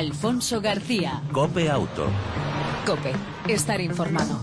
Alfonso 0.00 0.62
García. 0.62 1.20
Cope 1.30 1.68
Auto. 1.68 2.06
Cope, 2.86 3.12
estar 3.48 3.82
informado. 3.82 4.40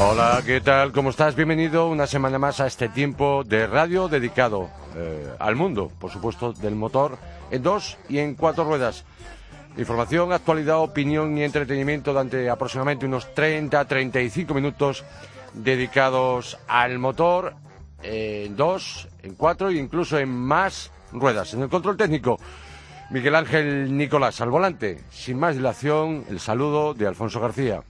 Hola, 0.00 0.42
¿qué 0.44 0.60
tal? 0.60 0.90
¿Cómo 0.90 1.10
estás? 1.10 1.36
Bienvenido 1.36 1.86
una 1.86 2.08
semana 2.08 2.40
más 2.40 2.58
a 2.58 2.66
este 2.66 2.88
tiempo 2.88 3.44
de 3.44 3.68
radio 3.68 4.08
dedicado 4.08 4.70
eh, 4.96 5.32
al 5.38 5.54
mundo, 5.54 5.92
por 6.00 6.10
supuesto, 6.10 6.52
del 6.52 6.74
motor 6.74 7.16
en 7.52 7.62
dos 7.62 7.96
y 8.08 8.18
en 8.18 8.34
cuatro 8.34 8.64
ruedas. 8.64 9.04
Información, 9.78 10.32
actualidad, 10.32 10.78
opinión 10.78 11.38
y 11.38 11.44
entretenimiento 11.44 12.12
durante 12.12 12.50
aproximadamente 12.50 13.06
unos 13.06 13.32
30-35 13.36 14.52
minutos 14.52 15.04
dedicados 15.54 16.58
al 16.68 16.98
motor 16.98 17.54
en 18.02 18.56
dos, 18.56 19.08
en 19.22 19.34
cuatro 19.34 19.70
e 19.70 19.74
incluso 19.74 20.18
en 20.18 20.28
más 20.28 20.90
ruedas. 21.12 21.54
En 21.54 21.62
el 21.62 21.68
control 21.68 21.96
técnico, 21.96 22.38
Miguel 23.10 23.34
Ángel 23.34 23.96
Nicolás 23.96 24.40
al 24.40 24.50
volante. 24.50 25.00
Sin 25.10 25.38
más 25.38 25.56
dilación, 25.56 26.24
el 26.28 26.40
saludo 26.40 26.94
de 26.94 27.06
Alfonso 27.06 27.40
García. 27.40 27.82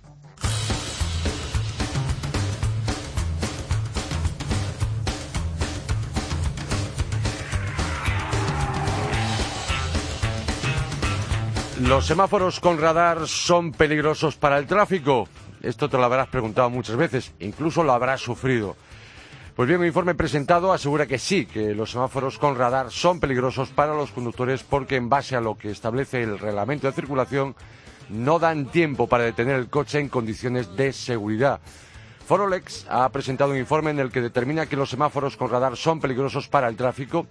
¿Los 11.80 12.06
semáforos 12.06 12.60
con 12.60 12.78
radar 12.78 13.26
son 13.26 13.72
peligrosos 13.72 14.36
para 14.36 14.58
el 14.58 14.66
tráfico? 14.66 15.28
Esto 15.64 15.88
te 15.88 15.96
lo 15.96 16.04
habrás 16.04 16.28
preguntado 16.28 16.68
muchas 16.68 16.96
veces, 16.96 17.32
incluso 17.40 17.82
lo 17.82 17.92
habrás 17.92 18.20
sufrido. 18.20 18.76
Pues 19.56 19.68
bien, 19.68 19.80
un 19.80 19.86
informe 19.86 20.14
presentado 20.14 20.72
asegura 20.72 21.06
que 21.06 21.18
sí, 21.18 21.46
que 21.46 21.74
los 21.74 21.92
semáforos 21.92 22.38
con 22.38 22.56
radar 22.56 22.90
son 22.90 23.20
peligrosos 23.20 23.70
para 23.70 23.94
los 23.94 24.10
conductores 24.10 24.62
porque 24.62 24.96
en 24.96 25.08
base 25.08 25.36
a 25.36 25.40
lo 25.40 25.56
que 25.56 25.70
establece 25.70 26.22
el 26.22 26.38
reglamento 26.38 26.86
de 26.86 26.92
circulación 26.92 27.54
no 28.10 28.38
dan 28.38 28.66
tiempo 28.66 29.06
para 29.06 29.24
detener 29.24 29.56
el 29.56 29.70
coche 29.70 30.00
en 30.00 30.08
condiciones 30.08 30.76
de 30.76 30.92
seguridad. 30.92 31.60
Forolex 32.26 32.86
ha 32.88 33.08
presentado 33.10 33.52
un 33.52 33.58
informe 33.58 33.90
en 33.90 34.00
el 34.00 34.10
que 34.10 34.20
determina 34.20 34.66
que 34.66 34.76
los 34.76 34.90
semáforos 34.90 35.36
con 35.36 35.50
radar 35.50 35.76
son 35.76 36.00
peligrosos 36.00 36.48
para 36.48 36.68
el 36.68 36.76
tráfico 36.76 37.26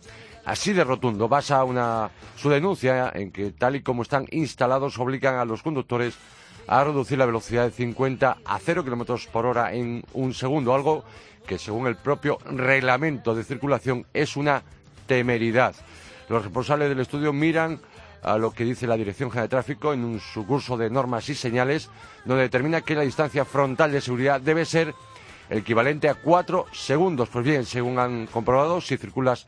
así 0.46 0.72
de 0.74 0.84
rotundo. 0.84 1.28
Basa 1.28 1.64
una, 1.64 2.10
su 2.36 2.50
denuncia 2.50 3.12
en 3.14 3.32
que, 3.32 3.52
tal 3.52 3.76
y 3.76 3.82
como 3.82 4.04
están 4.04 4.28
instalados, 4.32 4.98
obligan 4.98 5.36
a 5.36 5.46
los 5.46 5.62
conductores 5.62 6.16
a 6.68 6.84
reducir 6.84 7.18
la 7.18 7.26
velocidad 7.26 7.66
de 7.66 7.72
50 7.72 8.38
a 8.44 8.60
0 8.60 8.84
kilómetros 8.84 9.28
por 9.28 9.46
hora 9.46 9.74
en 9.74 10.04
un 10.14 10.34
segundo, 10.34 10.74
algo 10.74 11.04
que, 11.46 11.58
según 11.58 11.88
el 11.88 11.96
propio 11.96 12.38
reglamento 12.46 13.36
de 13.36 13.44
circulación, 13.44 14.06
es 14.14 14.38
una 14.38 14.64
temeridad. 15.06 15.76
Los 16.30 16.44
responsables 16.44 16.90
del 16.90 17.00
estudio 17.00 17.34
miran 17.34 17.80
a 18.22 18.38
lo 18.38 18.52
que 18.52 18.64
dice 18.64 18.88
la 18.88 18.96
Dirección 18.96 19.30
General 19.30 19.48
de 19.48 19.52
Tráfico 19.52 19.94
en 19.94 20.06
un, 20.06 20.22
curso 20.48 20.78
de 20.78 20.90
normas 20.90 21.28
y 21.30 21.36
señales, 21.36 21.90
donde 22.24 22.44
determina 22.44 22.82
que 22.82 22.96
la 22.96 23.02
distancia 23.02 23.44
frontal 23.44 23.92
de 23.92 24.02
seguridad 24.02 24.40
debe 24.40 24.66
ser 24.66 24.96
equivalente 25.50 26.08
a 26.08 26.16
4 26.16 26.68
segundos. 26.72 27.30
Pues 27.30 27.44
bien, 27.44 27.66
según 27.66 28.00
han 28.00 28.28
comprobado, 28.28 28.80
si 28.80 28.98
circulas 28.98 29.48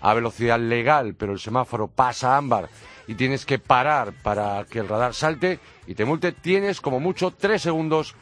a 0.00 0.14
velocidad 0.14 0.58
legal, 0.58 1.14
pero 1.14 1.32
el 1.32 1.38
semáforo 1.38 1.88
pasa 1.88 2.36
ámbar 2.36 2.68
y 3.06 3.14
tienes 3.14 3.46
que 3.46 3.58
parar 3.58 4.12
para 4.22 4.64
que 4.64 4.78
el 4.78 4.88
radar 4.88 5.14
salte 5.14 5.58
y 5.86 5.94
te 5.94 6.04
multe, 6.04 6.32
tienes 6.32 6.80
como 6.80 7.00
mucho 7.00 7.30
tres 7.30 7.62
segundos 7.62 8.14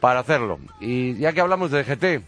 para 0.00 0.20
hacerlo. 0.20 0.58
Y 0.80 1.14
ya 1.16 1.32
que 1.32 1.40
hablamos 1.40 1.70
de 1.70 1.82
DGT, 1.82 2.24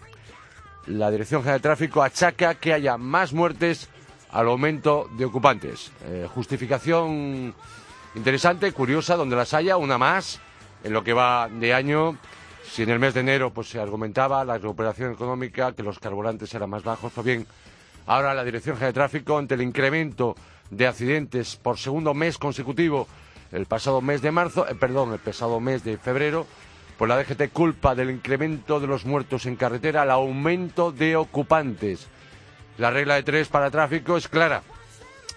la 0.87 1.11
Dirección 1.11 1.43
General 1.43 1.61
de 1.61 1.63
Tráfico 1.63 2.03
achaca 2.03 2.55
que 2.55 2.73
haya 2.73 2.97
más 2.97 3.33
muertes 3.33 3.89
al 4.31 4.49
aumento 4.49 5.09
de 5.17 5.25
ocupantes. 5.25 5.93
Eh, 6.05 6.29
justificación 6.33 7.55
interesante, 8.15 8.73
curiosa, 8.73 9.17
donde 9.17 9.37
las 9.37 9.55
haya, 9.55 9.77
una 9.77 9.99
más 9.99 10.41
en 10.85 10.93
lo 10.93 11.03
que 11.05 11.13
va 11.13 11.49
de 11.49 11.75
año. 11.75 12.17
Si 12.65 12.83
en 12.83 12.91
el 12.91 12.99
mes 12.99 13.15
de 13.15 13.21
enero 13.21 13.53
pues 13.53 13.69
se 13.69 13.81
argumentaba 13.81 14.45
la 14.45 14.59
recuperación 14.59 15.13
económica, 15.13 15.73
que 15.73 15.83
los 15.83 15.99
carburantes 15.99 16.53
eran 16.55 16.71
más 16.71 16.83
bajos, 16.83 17.13
pues 17.15 17.25
bien, 17.25 17.47
Ahora 18.07 18.35
la 18.35 18.45
Dirección 18.45 18.77
General 18.77 18.93
de 18.93 19.01
Tráfico, 19.01 19.37
ante 19.37 19.55
el 19.55 19.63
incremento 19.63 20.37
de 20.71 20.87
accidentes 20.87 21.57
por 21.57 21.77
segundo 21.77 22.15
mes 22.15 22.39
consecutivo, 22.39 23.09
el 23.51 23.67
pasado 23.67 24.01
mes 24.01 24.23
de 24.23 24.31
marzo, 24.31 24.67
eh, 24.69 24.75
perdón, 24.75 25.13
el 25.13 25.19
pasado 25.19 25.59
mes 25.59 25.83
de 25.83 25.99
febrero, 25.99 26.47
pues 26.97 27.09
la 27.09 27.19
DGT 27.19 27.53
culpa 27.53 27.95
del 27.95 28.11
incremento 28.11 28.79
de 28.81 28.87
los 28.87 29.05
muertos 29.05 29.47
en 29.47 29.57
carretera 29.57 30.03
al 30.03 30.11
aumento 30.13 30.93
de 30.93 31.17
ocupantes. 31.17 32.07
La 32.79 32.91
regla 32.91 33.17
de 33.17 33.25
tres 33.25 33.49
para 33.49 33.71
tráfico 33.71 34.17
es 34.17 34.29
clara. 34.29 34.63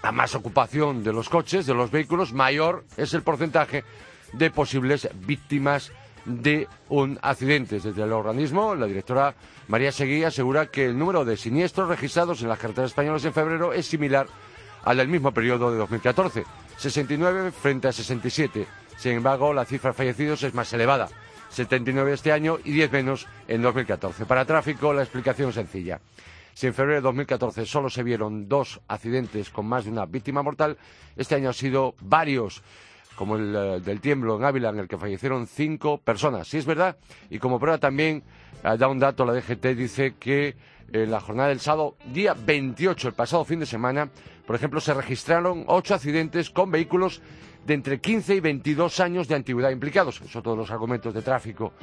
A 0.01 0.12
más 0.12 0.36
ocupación 0.36 1.03
de 1.03 1.12
los 1.12 1.28
coches, 1.28 1.66
de 1.66 1.74
los 1.74 1.91
vehículos, 1.91 2.34
mayor 2.34 2.86
es 2.97 3.13
el 3.13 3.24
porcentaje 3.24 3.84
de 4.34 4.51
posibles 4.51 5.09
víctimas 5.25 5.91
de 6.25 6.68
un 6.90 7.19
accidente. 7.22 7.80
Desde 7.80 8.03
el 8.03 8.12
organismo, 8.12 8.75
la 8.75 8.85
directora 8.85 9.35
María 9.68 9.91
Seguí 9.91 10.24
asegura 10.24 10.68
que 10.68 10.85
el 10.85 10.97
número 10.97 11.25
de 11.25 11.38
siniestros 11.38 11.90
registrados 11.90 12.41
en 12.41 12.50
las 12.50 12.59
carreteras 12.59 12.91
españolas 12.91 13.25
en 13.25 13.34
febrero 13.34 13.74
es 13.74 13.85
similar 13.85 14.28
al 14.84 14.97
del 14.97 15.07
mismo 15.07 15.31
periodo 15.34 15.72
de 15.72 15.78
2014, 15.78 16.46
69 16.78 17.52
frente 17.52 17.88
a 17.88 17.91
67. 17.91 18.66
Sin 18.97 19.13
embargo, 19.13 19.53
la 19.53 19.66
cifra 19.66 19.91
de 19.91 19.96
fallecidos 19.96 20.44
es 20.44 20.53
más 20.53 20.72
elevada, 20.74 21.09
79 21.50 22.13
este 22.13 22.31
año 22.31 22.57
y 22.63 22.72
10 22.72 22.91
menos 22.91 23.28
en 23.47 23.62
2014. 23.62 24.25
Para 24.25 24.46
tráfico, 24.46 24.94
la 24.94 25.03
explicación 25.03 25.50
es 25.50 25.56
sencilla. 25.56 26.00
Si 26.53 26.68
en 26.68 26.74
febrero 26.74 26.96
de 26.96 27.03
2014 27.03 27.66
solo 27.66 27.90
se 27.90 28.03
vieron 28.03 28.50
dos 28.50 28.81
accidentes 28.88 29.50
con 29.50 29.66
más 29.66 29.86
de 29.86 29.91
una 29.91 30.06
víctima 30.06 30.44
mortal, 30.44 30.78
este 31.16 31.36
año 31.36 31.50
ha 31.50 31.53
sido 31.53 31.96
varios 32.01 32.62
como 33.19 33.35
el 33.35 33.53
eh, 33.53 33.81
del 33.81 34.00
tiemblo 34.00 34.38
en 34.38 34.46
Ávila, 34.46 34.69
en 34.69 34.80
el 34.80 34.88
que 34.88 34.97
fallecieron 34.97 35.46
cinco 35.46 35.97
personas. 35.97 36.47
Sí 36.47 36.56
es 36.56 36.66
verdad, 36.66 36.96
y 37.30 37.38
como 37.38 37.59
prueba 37.59 37.78
también 37.78 38.24
eh, 38.63 38.78
da 38.78 38.88
un 38.88 38.97
dato, 38.97 39.25
la 39.25 39.34
DGT 39.34 39.66
dice 39.75 40.16
que 40.18 40.56
en 40.94 41.12
la 41.12 41.19
jornada 41.19 41.50
del 41.50 41.59
sábado, 41.59 41.97
día 42.13 42.34
28, 42.34 43.09
el 43.09 43.13
pasado 43.13 43.44
fin 43.44 43.59
de 43.59 43.66
semana, 43.66 44.09
por 44.47 44.56
ejemplo, 44.56 44.80
se 44.80 44.94
registraron 44.94 45.66
ocho 45.68 45.96
accidentes 45.96 46.50
con 46.50 46.72
vehículos 46.72 47.22
de 47.68 47.74
entre 47.74 48.00
15 48.00 48.35
y 48.35 48.40
22 48.40 49.02
años 49.02 49.28
de 49.28 49.36
antigüedad 49.36 49.72
implicados. 49.72 50.22
Son 50.31 50.41
todos 50.41 50.57
los 50.57 50.72
argumentos 50.72 51.13
de 51.13 51.22
tráfico 51.22 51.74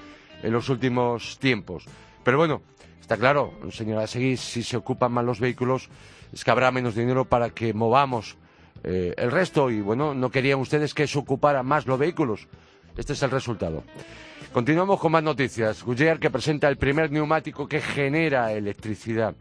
en 0.42 0.54
los 0.54 0.70
últimos 0.70 1.38
tiempos. 1.38 1.84
Pero 2.24 2.38
bueno, 2.38 2.62
está 2.98 3.18
claro, 3.18 3.52
señora 3.72 4.06
Seguí, 4.06 4.38
si 4.38 4.62
se 4.62 4.78
ocupan 4.78 5.12
mal 5.12 5.26
los 5.26 5.38
vehículos, 5.38 5.90
es 6.32 6.42
que 6.42 6.50
habrá 6.50 6.70
menos 6.70 6.94
dinero 6.94 7.26
para 7.26 7.50
que 7.50 7.74
movamos 7.74 8.38
eh, 8.84 9.14
el 9.16 9.30
resto 9.30 9.70
y 9.70 9.80
bueno, 9.80 10.14
no 10.14 10.30
querían 10.30 10.60
ustedes 10.60 10.94
que 10.94 11.06
se 11.06 11.18
ocupara 11.18 11.62
más 11.62 11.86
los 11.86 11.98
vehículos. 11.98 12.46
Este 12.96 13.12
es 13.12 13.22
el 13.22 13.30
resultado. 13.30 13.84
Continuamos 14.52 14.98
con 14.98 15.12
más 15.12 15.22
noticias. 15.22 15.82
Goodyear 15.82 16.18
que 16.18 16.30
presenta 16.30 16.68
el 16.68 16.76
primer 16.78 17.10
neumático 17.10 17.68
que 17.68 17.80
genera 17.80 18.52
electricidad. 18.52 19.34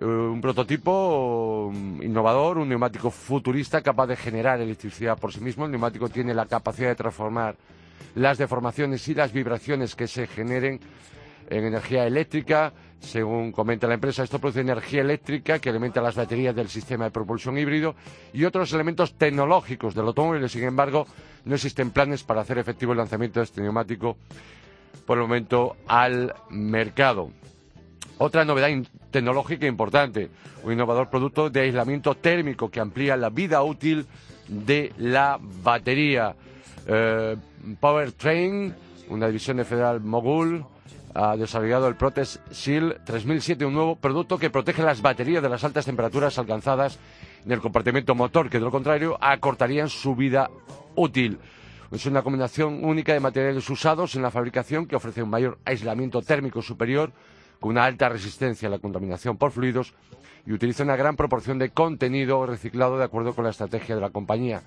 Eh, 0.00 0.04
un 0.04 0.40
prototipo 0.40 1.70
mm, 1.72 2.02
innovador, 2.02 2.58
un 2.58 2.68
neumático 2.68 3.10
futurista 3.10 3.82
capaz 3.82 4.06
de 4.06 4.16
generar 4.16 4.60
electricidad 4.60 5.18
por 5.18 5.32
sí 5.32 5.40
mismo. 5.40 5.64
El 5.64 5.72
neumático 5.72 6.08
tiene 6.08 6.32
la 6.32 6.46
capacidad 6.46 6.88
de 6.88 6.94
transformar 6.94 7.56
las 8.14 8.38
deformaciones 8.38 9.06
y 9.08 9.14
las 9.14 9.32
vibraciones 9.32 9.94
que 9.94 10.06
se 10.06 10.26
generen 10.26 10.80
en 11.48 11.64
energía 11.64 12.06
eléctrica. 12.06 12.72
Según 13.00 13.50
comenta 13.50 13.86
la 13.86 13.94
empresa, 13.94 14.22
esto 14.22 14.38
produce 14.38 14.60
energía 14.60 15.00
eléctrica 15.00 15.58
que 15.58 15.70
alimenta 15.70 16.02
las 16.02 16.14
baterías 16.14 16.54
del 16.54 16.68
sistema 16.68 17.04
de 17.04 17.10
propulsión 17.10 17.56
híbrido 17.58 17.94
y 18.32 18.44
otros 18.44 18.72
elementos 18.72 19.14
tecnológicos 19.14 19.94
del 19.94 20.06
automóvil. 20.06 20.48
Sin 20.48 20.64
embargo, 20.64 21.06
no 21.44 21.54
existen 21.54 21.90
planes 21.90 22.22
para 22.22 22.42
hacer 22.42 22.58
efectivo 22.58 22.92
el 22.92 22.98
lanzamiento 22.98 23.40
de 23.40 23.44
este 23.44 23.62
neumático 23.62 24.16
por 25.06 25.16
el 25.16 25.22
momento 25.22 25.76
al 25.88 26.34
mercado. 26.50 27.30
Otra 28.18 28.44
novedad 28.44 28.68
tecnológica 29.10 29.66
importante, 29.66 30.28
un 30.62 30.74
innovador 30.74 31.08
producto 31.08 31.48
de 31.48 31.60
aislamiento 31.60 32.14
térmico 32.16 32.70
que 32.70 32.80
amplía 32.80 33.16
la 33.16 33.30
vida 33.30 33.62
útil 33.62 34.06
de 34.46 34.92
la 34.98 35.38
batería. 35.40 36.36
Eh, 36.86 37.36
Powertrain, 37.80 38.74
una 39.08 39.26
división 39.26 39.56
de 39.56 39.64
Federal 39.64 40.00
Mogul, 40.00 40.66
ha 41.14 41.36
desarrollado 41.36 41.88
el 41.88 41.96
Protest 41.96 42.40
Seal 42.52 43.00
3007, 43.04 43.64
un 43.64 43.74
nuevo 43.74 43.96
producto 43.96 44.38
que 44.38 44.50
protege 44.50 44.82
las 44.82 45.02
baterías 45.02 45.42
de 45.42 45.48
las 45.48 45.64
altas 45.64 45.84
temperaturas 45.84 46.38
alcanzadas 46.38 46.98
en 47.44 47.52
el 47.52 47.60
compartimento 47.60 48.14
motor, 48.14 48.48
que 48.48 48.58
de 48.58 48.64
lo 48.64 48.70
contrario 48.70 49.18
acortarían 49.20 49.88
su 49.88 50.14
vida 50.14 50.50
útil. 50.94 51.38
Es 51.90 52.06
una 52.06 52.22
combinación 52.22 52.84
única 52.84 53.12
de 53.12 53.20
materiales 53.20 53.68
usados 53.68 54.14
en 54.14 54.22
la 54.22 54.30
fabricación 54.30 54.86
que 54.86 54.96
ofrece 54.96 55.22
un 55.22 55.30
mayor 55.30 55.58
aislamiento 55.64 56.22
térmico 56.22 56.62
superior, 56.62 57.12
con 57.58 57.72
una 57.72 57.84
alta 57.84 58.08
resistencia 58.08 58.68
a 58.68 58.70
la 58.70 58.78
contaminación 58.78 59.36
por 59.36 59.50
fluidos 59.50 59.92
y 60.46 60.52
utiliza 60.52 60.84
una 60.84 60.96
gran 60.96 61.16
proporción 61.16 61.58
de 61.58 61.70
contenido 61.70 62.46
reciclado 62.46 62.96
de 62.96 63.04
acuerdo 63.04 63.34
con 63.34 63.44
la 63.44 63.50
estrategia 63.50 63.94
de 63.94 64.00
la 64.00 64.10
compañía. 64.10 64.62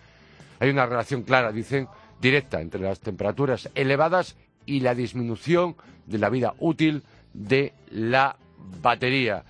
Hay 0.60 0.70
una 0.70 0.86
relación 0.86 1.24
clara, 1.24 1.52
dicen, 1.52 1.88
directa 2.22 2.62
entre 2.62 2.82
las 2.82 3.00
temperaturas 3.00 3.70
elevadas 3.74 4.38
y 4.66 4.80
la 4.80 4.96
disminución 4.96 5.76
de 6.06 6.18
la 6.18 6.30
vida 6.30 6.54
útil 6.60 7.04
de 7.34 7.74
la 7.90 8.38
batería. 8.82 9.44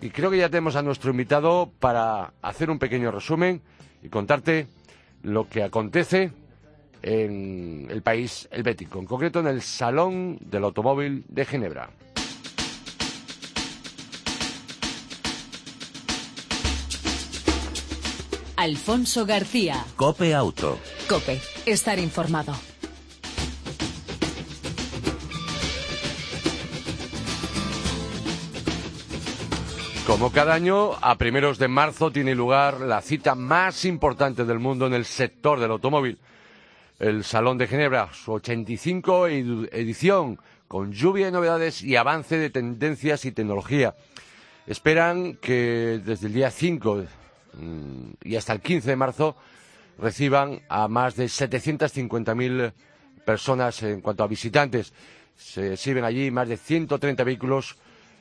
Y 0.00 0.10
creo 0.10 0.30
que 0.30 0.38
ya 0.38 0.48
tenemos 0.48 0.76
a 0.76 0.82
nuestro 0.82 1.10
invitado 1.10 1.72
para 1.78 2.34
hacer 2.42 2.70
un 2.70 2.78
pequeño 2.78 3.10
resumen 3.10 3.62
y 4.02 4.08
contarte 4.08 4.66
lo 5.22 5.48
que 5.48 5.62
acontece 5.62 6.32
en 7.02 7.86
el 7.90 8.02
país 8.02 8.48
helvético, 8.50 8.98
en 8.98 9.06
concreto 9.06 9.40
en 9.40 9.46
el 9.46 9.62
Salón 9.62 10.38
del 10.40 10.64
Automóvil 10.64 11.24
de 11.28 11.44
Ginebra. 11.44 11.90
Alfonso 18.56 19.26
García. 19.26 19.84
Cope 19.96 20.34
Auto. 20.34 20.78
Cope, 21.08 21.40
estar 21.66 21.98
informado. 21.98 22.54
Como 30.14 30.30
cada 30.30 30.54
año, 30.54 30.92
a 31.02 31.18
primeros 31.18 31.58
de 31.58 31.66
marzo 31.66 32.12
tiene 32.12 32.36
lugar 32.36 32.80
la 32.80 33.00
cita 33.00 33.34
más 33.34 33.84
importante 33.84 34.44
del 34.44 34.60
mundo 34.60 34.86
en 34.86 34.94
el 34.94 35.06
sector 35.06 35.58
del 35.58 35.72
automóvil. 35.72 36.20
El 37.00 37.24
Salón 37.24 37.58
de 37.58 37.66
Ginebra, 37.66 38.10
su 38.14 38.34
85 38.34 39.26
edición, 39.26 40.38
con 40.68 40.92
lluvia 40.92 41.26
de 41.26 41.32
novedades 41.32 41.82
y 41.82 41.96
avance 41.96 42.38
de 42.38 42.50
tendencias 42.50 43.24
y 43.24 43.32
tecnología. 43.32 43.96
Esperan 44.68 45.34
que 45.34 46.00
desde 46.04 46.28
el 46.28 46.32
día 46.32 46.52
5 46.52 47.04
mm, 47.54 48.10
y 48.22 48.36
hasta 48.36 48.52
el 48.52 48.60
15 48.60 48.90
de 48.90 48.96
marzo 48.96 49.36
reciban 49.98 50.62
a 50.68 50.86
más 50.86 51.16
de 51.16 51.24
750.000 51.24 52.72
personas 53.24 53.82
en 53.82 54.00
cuanto 54.00 54.22
a 54.22 54.28
visitantes. 54.28 54.92
Se 55.34 55.72
exhiben 55.72 56.04
allí 56.04 56.30
más 56.30 56.48
de 56.48 56.56
130 56.56 57.24
vehículos 57.24 57.76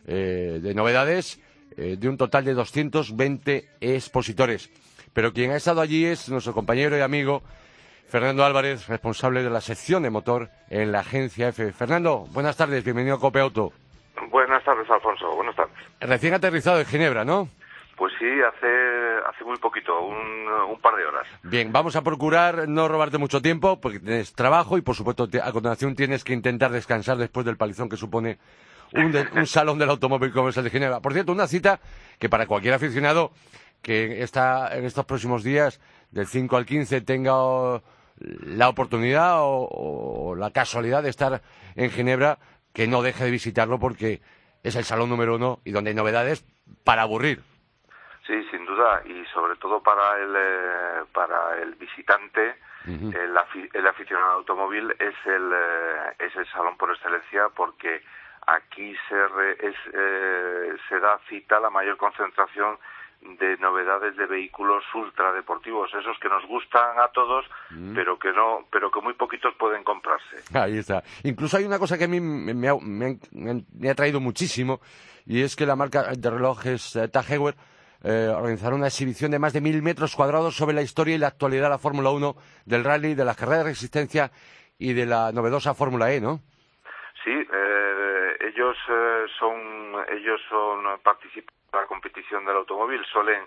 eh, 0.07 0.59
de 0.59 0.73
novedades 0.73 1.39
eh, 1.77 1.97
de 1.97 2.09
un 2.09 2.17
total 2.17 2.45
de 2.45 2.53
220 2.53 3.69
expositores. 3.81 4.69
Pero 5.13 5.33
quien 5.33 5.51
ha 5.51 5.55
estado 5.55 5.81
allí 5.81 6.05
es 6.05 6.29
nuestro 6.29 6.53
compañero 6.53 6.97
y 6.97 7.01
amigo 7.01 7.43
Fernando 8.07 8.45
Álvarez, 8.45 8.87
responsable 8.87 9.41
de 9.41 9.49
la 9.49 9.61
sección 9.61 10.03
de 10.03 10.11
motor 10.11 10.49
en 10.69 10.91
la 10.91 10.99
agencia 10.99 11.47
F. 11.47 11.71
Fernando, 11.71 12.27
buenas 12.31 12.55
tardes, 12.55 12.83
bienvenido 12.83 13.15
a 13.15 13.19
Cope 13.19 13.39
Auto. 13.39 13.73
Buenas 14.29 14.63
tardes, 14.63 14.89
Alfonso, 14.89 15.35
buenas 15.35 15.55
tardes. 15.55 15.73
Recién 15.99 16.33
aterrizado 16.33 16.79
en 16.79 16.85
Ginebra, 16.85 17.25
¿no? 17.25 17.49
Pues 17.97 18.13
sí, 18.19 18.25
hace, 18.25 18.67
hace 19.27 19.43
muy 19.43 19.57
poquito, 19.57 19.99
un, 19.99 20.47
un, 20.47 20.79
par 20.79 20.95
de 20.95 21.05
horas. 21.05 21.27
Bien, 21.43 21.71
vamos 21.71 21.95
a 21.95 22.01
procurar 22.01 22.67
no 22.67 22.87
robarte 22.87 23.17
mucho 23.17 23.41
tiempo, 23.41 23.79
porque 23.79 23.99
tienes 23.99 24.33
trabajo 24.33 24.77
y, 24.77 24.81
por 24.81 24.95
supuesto, 24.95 25.27
a 25.41 25.51
continuación 25.51 25.95
tienes 25.95 26.23
que 26.23 26.33
intentar 26.33 26.71
descansar 26.71 27.17
después 27.17 27.45
del 27.45 27.57
palizón 27.57 27.89
que 27.89 27.97
supone 27.97 28.37
un, 28.93 29.47
salón 29.47 29.79
del 29.79 29.89
automóvil 29.89 30.31
como 30.31 30.49
es 30.49 30.57
el 30.57 30.65
de 30.65 30.69
Ginebra. 30.69 30.99
Por 30.99 31.13
cierto, 31.13 31.31
una 31.31 31.47
cita 31.47 31.79
que 32.19 32.29
para 32.29 32.45
cualquier 32.45 32.73
aficionado 32.73 33.31
que 33.81 34.23
está 34.23 34.77
en 34.77 34.85
estos 34.85 35.05
próximos 35.05 35.43
días, 35.43 35.81
del 36.11 36.27
5 36.27 36.55
al 36.55 36.65
15, 36.65 37.01
tenga 37.01 37.33
la 38.17 38.69
oportunidad 38.69 39.39
o, 39.39 40.35
la 40.37 40.51
casualidad 40.51 41.03
de 41.03 41.09
estar 41.09 41.41
en 41.75 41.89
Ginebra, 41.89 42.37
que 42.73 42.87
no 42.87 43.01
deje 43.01 43.25
de 43.25 43.31
visitarlo 43.31 43.79
porque 43.79 44.21
es 44.63 44.75
el 44.75 44.83
salón 44.83 45.09
número 45.09 45.35
uno 45.35 45.59
y 45.65 45.71
donde 45.71 45.89
hay 45.89 45.95
novedades 45.95 46.45
para 46.85 47.01
aburrir. 47.01 47.41
Sí, 48.25 48.41
sin 48.51 48.65
duda, 48.65 49.01
y 49.05 49.25
sobre 49.33 49.57
todo 49.57 49.83
para 49.83 50.17
el, 50.19 50.33
eh, 50.35 51.05
para 51.13 51.61
el 51.61 51.75
visitante, 51.75 52.55
el, 52.85 53.87
aficionado 53.87 54.31
automóvil 54.33 54.91
es 54.99 55.15
el, 55.25 55.51
eh, 55.53 56.15
es 56.19 56.35
el 56.35 56.45
salón 56.51 56.77
por 56.77 56.91
excelencia 56.91 57.49
porque 57.55 58.01
aquí 58.47 58.95
se, 59.07 59.15
eh, 59.15 60.73
se 60.89 60.99
da 60.99 61.19
cita 61.29 61.59
la 61.59 61.69
mayor 61.69 61.97
concentración 61.97 62.77
de 63.39 63.57
novedades 63.57 64.15
de 64.17 64.25
vehículos 64.25 64.83
ultradeportivos, 64.93 65.89
esos 65.93 66.17
que 66.19 66.27
nos 66.27 66.45
gustan 66.45 66.99
a 66.99 67.07
todos, 67.09 67.45
mm. 67.71 67.95
pero 67.95 68.19
que 68.19 68.31
no, 68.31 68.67
pero 68.71 68.91
que 68.91 69.01
muy 69.01 69.13
poquitos 69.13 69.53
pueden 69.55 69.83
comprarse. 69.83 70.37
Ahí 70.53 70.77
está. 70.77 71.03
Incluso 71.23 71.57
hay 71.57 71.63
una 71.63 71.79
cosa 71.79 71.97
que 71.97 72.03
a 72.05 72.07
mí 72.07 72.19
me, 72.19 72.69
ha, 73.89 73.95
traído 73.95 74.19
muchísimo 74.19 74.81
y 75.25 75.41
es 75.41 75.55
que 75.55 75.65
la 75.65 75.75
marca 75.75 76.11
de 76.15 76.29
relojes 76.29 76.95
eh, 76.95 77.07
Tag 77.07 77.31
Heuer 77.31 77.55
eh, 78.03 78.27
organizaron 78.35 78.79
una 78.79 78.87
exhibición 78.87 79.31
de 79.31 79.39
más 79.39 79.53
de 79.53 79.61
mil 79.61 79.81
metros 79.81 80.15
cuadrados 80.15 80.55
sobre 80.55 80.75
la 80.75 80.81
historia 80.81 81.15
y 81.15 81.17
la 81.17 81.27
actualidad 81.27 81.63
de 81.63 81.69
la 81.69 81.77
Fórmula 81.77 82.09
1, 82.09 82.35
del 82.65 82.83
rally, 82.83 83.15
de 83.15 83.23
las 83.23 83.37
carreras 83.37 83.63
de 83.63 83.71
resistencia 83.71 84.31
y 84.77 84.93
de 84.93 85.05
la 85.05 85.31
novedosa 85.31 85.73
Fórmula 85.73 86.11
E, 86.11 86.19
¿no? 86.19 86.41
Sí, 87.23 87.31
eh, 87.31 87.82
ellos 88.53 88.77
eh, 88.87 89.25
son 89.39 90.05
ellos 90.09 90.41
son 90.49 90.99
participan 90.99 91.53
en 91.73 91.79
la 91.79 91.87
competición 91.87 92.45
del 92.45 92.57
automóvil, 92.57 93.03
suelen 93.05 93.45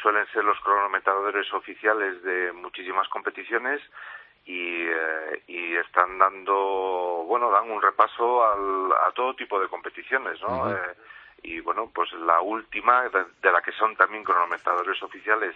suelen 0.00 0.26
ser 0.28 0.44
los 0.44 0.58
cronometradores 0.60 1.52
oficiales 1.52 2.22
de 2.22 2.52
muchísimas 2.52 3.08
competiciones 3.08 3.80
y, 4.44 4.84
eh, 4.86 5.42
y 5.46 5.74
están 5.76 6.18
dando 6.18 7.24
bueno 7.26 7.50
dan 7.50 7.70
un 7.70 7.82
repaso 7.82 8.44
al, 8.44 8.92
a 8.92 9.12
todo 9.12 9.34
tipo 9.34 9.58
de 9.60 9.68
competiciones, 9.68 10.40
¿no? 10.42 10.70
eh, 10.70 10.94
y 11.42 11.60
bueno 11.60 11.90
pues 11.92 12.12
la 12.12 12.40
última 12.40 13.08
de, 13.08 13.52
la 13.52 13.60
que 13.62 13.72
son 13.72 13.96
también 13.96 14.24
cronometradores 14.24 15.02
oficiales 15.02 15.54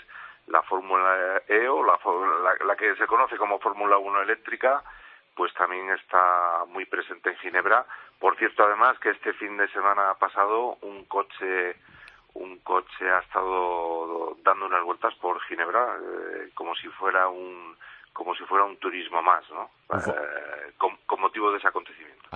la 0.49 0.63
Fórmula 0.63 1.43
E 1.47 1.69
o 1.69 1.85
la, 1.85 1.99
la, 2.43 2.65
la 2.65 2.77
que 2.77 2.97
se 2.97 3.07
conoce 3.07 3.37
como 3.37 3.61
Fórmula 3.61 3.99
1 3.99 4.23
eléctrica 4.23 4.83
pues 5.39 5.55
también 5.55 5.89
está 5.91 6.65
muy 6.67 6.85
presente 6.85 7.31
en 7.31 7.37
Ginebra. 7.37 7.87
Por 8.19 8.37
cierto, 8.37 8.65
además 8.65 8.99
que 8.99 9.11
este 9.11 9.33
fin 9.35 9.57
de 9.57 9.69
semana 9.69 10.13
pasado 10.19 10.77
un 10.83 11.05
coche 11.05 11.77
un 12.35 12.59
coche 12.59 13.09
ha 13.09 13.21
estado 13.21 14.37
dando 14.45 14.67
unas 14.67 14.85
vueltas 14.85 15.15
por 15.15 15.41
Ginebra 15.43 15.97
eh, 15.97 16.51
como 16.55 16.75
si 16.75 16.89
fuera 16.89 17.29
un 17.29 17.77
como 18.13 18.35
si 18.35 18.43
fuera 18.47 18.65
un 18.65 18.77
turismo 18.79 19.23
más, 19.23 19.45
¿no? 19.51 19.71
Eh, 19.97 20.73
con, 20.77 21.21
motivo 21.21 21.53
de 21.53 21.59
ese 21.59 21.69
acontecimiento. 21.69 22.29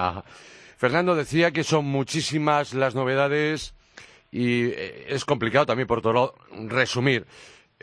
Fernando 0.77 1.17
decía 1.17 1.51
que 1.51 1.65
son 1.65 1.85
muchísimas 1.87 2.73
las 2.73 2.95
novedades 2.95 3.75
y 4.31 4.67
eh, 4.71 5.07
es 5.09 5.25
complicado 5.25 5.67
también 5.67 5.89
por 5.89 6.03
todo 6.03 6.35
resumir. 6.69 7.27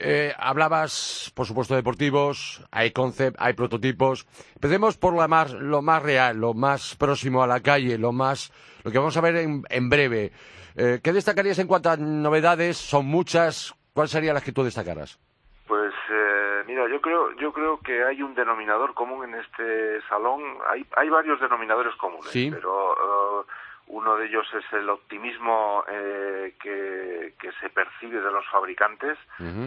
Eh, 0.02 0.34
hablabas, 0.38 1.32
por 1.36 1.46
supuesto, 1.46 1.74
de 1.74 1.82
deportivos, 1.82 2.64
hay 2.72 2.92
concept, 2.92 3.36
hay 3.40 3.54
prototipos. 3.54 4.26
Empecemos 4.56 4.98
por 4.98 5.14
lo 5.14 5.28
más, 5.28 5.52
lo 5.54 5.82
más 5.82 6.02
real, 6.02 6.38
lo 6.38 6.54
más 6.54 6.96
próximo 6.96 7.44
a 7.44 7.48
la 7.48 7.60
calle, 7.60 7.98
lo 7.98 8.12
más, 8.12 8.52
lo 8.84 8.92
que 8.92 8.98
vamos 8.98 9.18
a 9.18 9.22
ver 9.22 9.36
en, 9.36 9.64
en 9.70 9.90
breve. 9.90 10.32
Eh, 10.76 11.00
¿Qué 11.04 11.12
destacarías 11.12 11.60
en 11.60 11.68
cuanto 11.68 11.90
a 11.90 11.98
novedades? 11.98 12.78
Son 12.78 13.06
muchas. 13.06 13.76
¿Cuáles 13.94 14.12
serían 14.12 14.36
las 14.36 14.44
que 14.44 14.54
tú 14.54 14.64
destacaras? 14.64 15.20
Pues 15.68 15.94
eh, 16.10 16.64
mira, 16.66 16.88
yo 16.90 17.02
creo, 17.02 17.36
yo 17.36 17.52
creo 17.52 17.80
que 17.80 18.04
hay 18.04 18.22
un 18.22 18.34
denominador 18.34 18.94
común 18.94 19.26
en 19.26 19.36
este 19.36 20.02
salón. 20.08 20.42
Hay, 20.70 20.86
hay 20.96 21.10
varios 21.10 21.42
denominadores 21.42 21.94
comunes, 21.96 22.32
¿Sí? 22.32 22.50
pero 22.50 23.46
uno 23.90 24.16
de 24.18 24.28
ellos 24.28 24.48
es 24.54 24.74
el 24.74 24.88
optimismo 24.90 25.84
eh, 25.90 26.56
que, 26.62 27.34
que, 27.40 27.52
se 27.54 27.70
percibe 27.70 28.22
de 28.22 28.32
los 28.32 28.46
fabricantes, 28.48 29.18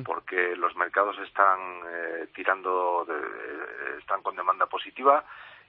porque 0.05 0.57
los 0.57 0.75
mercados 0.77 1.19
están 1.19 1.59
eh, 1.89 2.29
tirando, 2.35 3.05
de, 3.07 3.99
están 3.99 4.23
con 4.23 4.37
demanda 4.37 4.67
positiva 4.67 5.25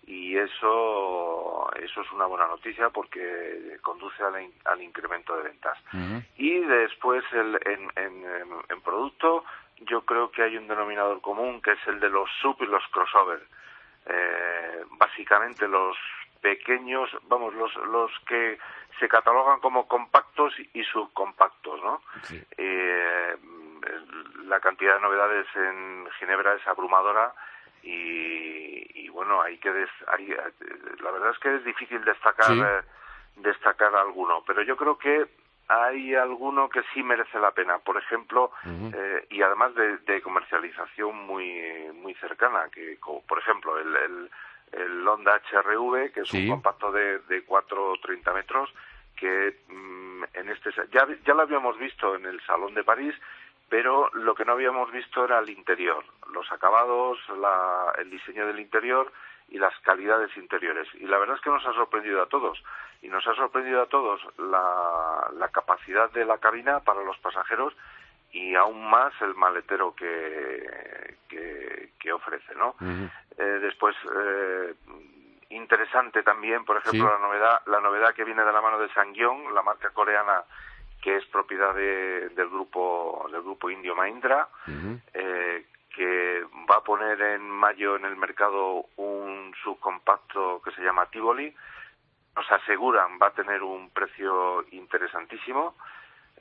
y 0.06 0.38
eso 0.38 1.72
eso 1.82 2.02
es 2.02 2.12
una 2.12 2.26
buena 2.26 2.46
noticia 2.48 2.90
porque 2.90 3.78
conduce 3.82 4.22
al, 4.22 4.36
al 4.66 4.82
incremento 4.82 5.36
de 5.36 5.44
ventas. 5.44 5.78
Y 6.38 6.60
después 6.60 7.24
el, 7.32 7.60
en, 7.66 7.90
en, 7.96 8.24
en 8.70 8.82
producto 8.82 9.46
yo 9.80 10.02
creo 10.02 10.30
que 10.32 10.44
hay 10.44 10.58
un 10.58 10.68
denominador 10.68 11.22
común 11.22 11.62
que 11.62 11.72
es 11.72 11.88
el 11.88 12.00
de 12.00 12.10
los 12.10 12.30
sub 12.42 12.58
y 12.62 12.66
los 12.66 12.84
crossover. 12.92 13.42
Eh, 14.06 14.84
básicamente 14.92 15.68
los 15.68 15.96
pequeños, 16.44 17.10
vamos, 17.24 17.54
los, 17.56 17.74
los 17.88 18.12
que 18.28 18.60
se 19.00 19.08
catalogan 19.08 19.62
como 19.62 19.88
compactos 19.88 20.54
y 20.74 20.84
subcompactos, 20.84 21.82
¿no? 21.82 22.02
Eh, 22.58 23.36
la 24.46 24.60
cantidad 24.60 24.96
de 24.96 25.02
novedades 25.02 25.48
en 25.56 26.06
Ginebra 26.20 26.54
es 26.56 26.68
abrumadora 26.68 27.34
y, 27.82 29.08
bueno, 29.10 29.42
hay 29.42 29.58
que 29.58 29.70
la 29.70 31.12
verdad 31.12 31.32
es 31.32 31.40
que 31.40 31.56
es 31.56 31.64
difícil 31.64 32.04
destacar 32.04 32.52
eh, 32.52 32.86
destacar 33.38 33.96
alguno, 33.96 34.44
pero 34.46 34.62
yo 34.64 34.76
creo 34.76 34.98
que 34.98 35.26
hay 35.70 36.14
alguno 36.14 36.70
que 36.70 36.84
sí 36.94 37.02
merece 37.04 37.40
la 37.40 37.52
pena, 37.52 37.80
por 37.80 37.98
ejemplo, 37.98 38.52
eh, 38.66 39.28
y 39.30 39.42
además 39.42 39.74
de, 39.76 39.98
de, 40.00 40.22
comercialización 40.22 41.26
muy 41.26 41.90
muy 41.94 42.14
cercana, 42.16 42.68
que 42.72 42.98
por 43.28 43.40
ejemplo 43.40 43.78
el, 43.78 43.96
el 43.96 44.30
el 44.74 45.08
Honda 45.08 45.42
HRV, 45.52 46.12
que 46.12 46.22
es 46.22 46.34
un 46.34 46.50
compacto 46.50 46.92
de, 46.92 47.20
de 47.20 47.46
4,30 47.46 48.34
metros, 48.34 48.70
que 49.16 49.60
mm, 49.68 50.24
en 50.34 50.50
este 50.50 50.72
ya, 50.92 51.08
ya 51.26 51.34
lo 51.34 51.42
habíamos 51.44 51.78
visto 51.78 52.16
en 52.16 52.26
el 52.26 52.42
Salón 52.42 52.74
de 52.74 52.84
París, 52.84 53.16
pero 53.70 54.10
lo 54.14 54.36
que 54.36 54.46
no 54.46 54.54
habíamos 54.54 54.92
visto 54.92 55.26
era 55.26 55.40
el 55.40 55.50
interior, 55.50 56.04
los 56.32 56.52
acabados, 56.52 57.18
la, 57.40 57.94
el 57.98 58.10
diseño 58.10 58.46
del 58.48 58.60
interior 58.60 59.12
y 59.50 59.58
las 59.58 59.78
calidades 59.80 60.36
interiores. 60.38 60.88
Y 60.96 61.06
la 61.06 61.18
verdad 61.18 61.36
es 61.36 61.42
que 61.42 61.50
nos 61.50 61.66
ha 61.66 61.74
sorprendido 61.74 62.22
a 62.22 62.28
todos. 62.28 62.64
Y 63.02 63.08
nos 63.08 63.26
ha 63.28 63.36
sorprendido 63.36 63.82
a 63.82 63.88
todos 63.88 64.22
la, 64.38 65.30
la 65.38 65.50
capacidad 65.50 66.12
de 66.12 66.26
la 66.26 66.38
cabina 66.38 66.80
para 66.80 67.04
los 67.04 67.18
pasajeros 67.18 67.74
y 68.34 68.56
aún 68.56 68.90
más 68.90 69.14
el 69.22 69.36
maletero 69.36 69.96
que, 69.96 71.16
que, 71.30 72.12
ofrece, 72.12 72.54
¿no? 72.56 72.76
eh, 73.38 73.44
después, 73.62 73.96
eh, 74.14 74.76
interesante 75.50 76.22
también, 76.22 76.66
por 76.66 76.78
ejemplo, 76.78 77.10
la 77.12 77.18
novedad 77.18 77.62
la 77.68 77.80
novedad 77.80 78.14
que 78.14 78.24
viene 78.24 78.44
de 78.44 78.52
la 78.52 78.62
mano 78.62 78.78
de 78.78 78.90
Sangyong, 78.90 79.54
la 79.54 79.62
marca 79.64 79.90
coreana 79.92 80.44
que 81.02 81.18
es 81.18 81.26
propiedad 81.26 81.74
de, 81.76 82.30
del 82.30 82.50
grupo 82.50 83.28
del 83.32 83.42
grupo 83.42 83.70
indio 83.70 83.96
Mahindra, 83.96 84.48
eh, 85.14 85.66
que 85.96 86.44
va 86.70 86.78
a 86.78 86.84
poner 86.84 87.22
en 87.22 87.50
mayo 87.50 87.96
en 87.96 88.06
el 88.06 88.16
mercado 88.16 88.86
un 88.98 89.54
subcompacto 89.64 90.62
que 90.64 90.72
se 90.72 90.82
llama 90.82 91.06
Tivoli. 91.08 91.54
Nos 92.36 92.52
aseguran 92.52 93.20
va 93.22 93.28
a 93.28 93.34
tener 93.34 93.62
un 93.64 93.90
precio 93.92 94.66
interesantísimo. 94.72 95.76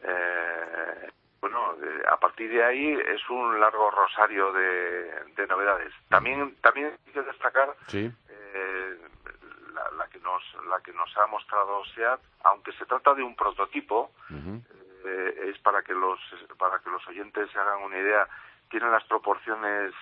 Eh, 0.02 1.10
bueno, 1.42 1.74
eh, 1.82 2.02
a 2.08 2.16
partir 2.18 2.48
de 2.50 2.64
ahí 2.64 2.92
es 2.92 3.28
un 3.28 3.58
largo 3.58 3.90
rosario 3.90 4.52
de, 4.52 5.46
novedades. 5.48 5.92
También 6.08 6.54
también 6.62 6.96
hay 7.04 7.12
que 7.12 7.22
destacar 7.22 7.74
eh, 7.92 8.96
la, 9.98 10.06
que 10.06 10.20
nos 10.20 10.42
la 10.70 10.80
que 10.80 10.92
nos 10.92 11.14
ha 11.18 11.26
mostrado 11.26 11.84
SEAT, 11.96 12.20
aunque 12.44 12.72
se 12.74 12.86
trata 12.86 13.12
de 13.14 13.24
un 13.24 13.34
prototipo, 13.34 14.12
eh, 15.04 15.50
es 15.52 15.58
para 15.58 15.82
que 15.82 15.92
los 15.94 16.20
para 16.56 16.78
que 16.78 16.90
los 16.90 17.06
oyentes 17.08 17.50
se 17.50 17.58
hagan 17.58 17.82
una 17.82 17.98
idea. 17.98 18.28
Tiene 18.70 18.88
las 18.88 19.04
proporciones 19.04 19.92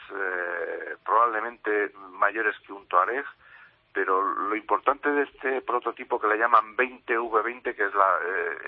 probablemente 1.04 1.90
mayores 2.10 2.54
que 2.64 2.72
un 2.72 2.86
Touareg, 2.86 3.24
pero 3.94 4.22
lo 4.22 4.54
importante 4.54 5.10
de 5.10 5.22
este 5.22 5.62
prototipo 5.62 6.20
que 6.20 6.28
le 6.28 6.38
llaman 6.38 6.76
20V20, 6.76 7.62
que 7.74 7.84
es 7.86 7.94
la 7.94 8.18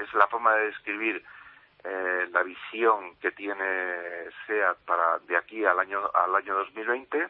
es 0.03 0.13
la 0.15 0.27
forma 0.27 0.55
de 0.55 0.67
describir 0.67 1.23
eh, 1.85 2.29
la 2.31 2.43
visión 2.43 3.17
que 3.17 3.33
tiene 3.33 4.31
SEAT 4.47 4.79
para 4.87 5.19
de 5.21 5.37
aquí 5.37 5.65
al 5.65 5.79
año 5.79 6.11
al 6.15 6.35
año 6.35 6.55
2020 6.55 7.29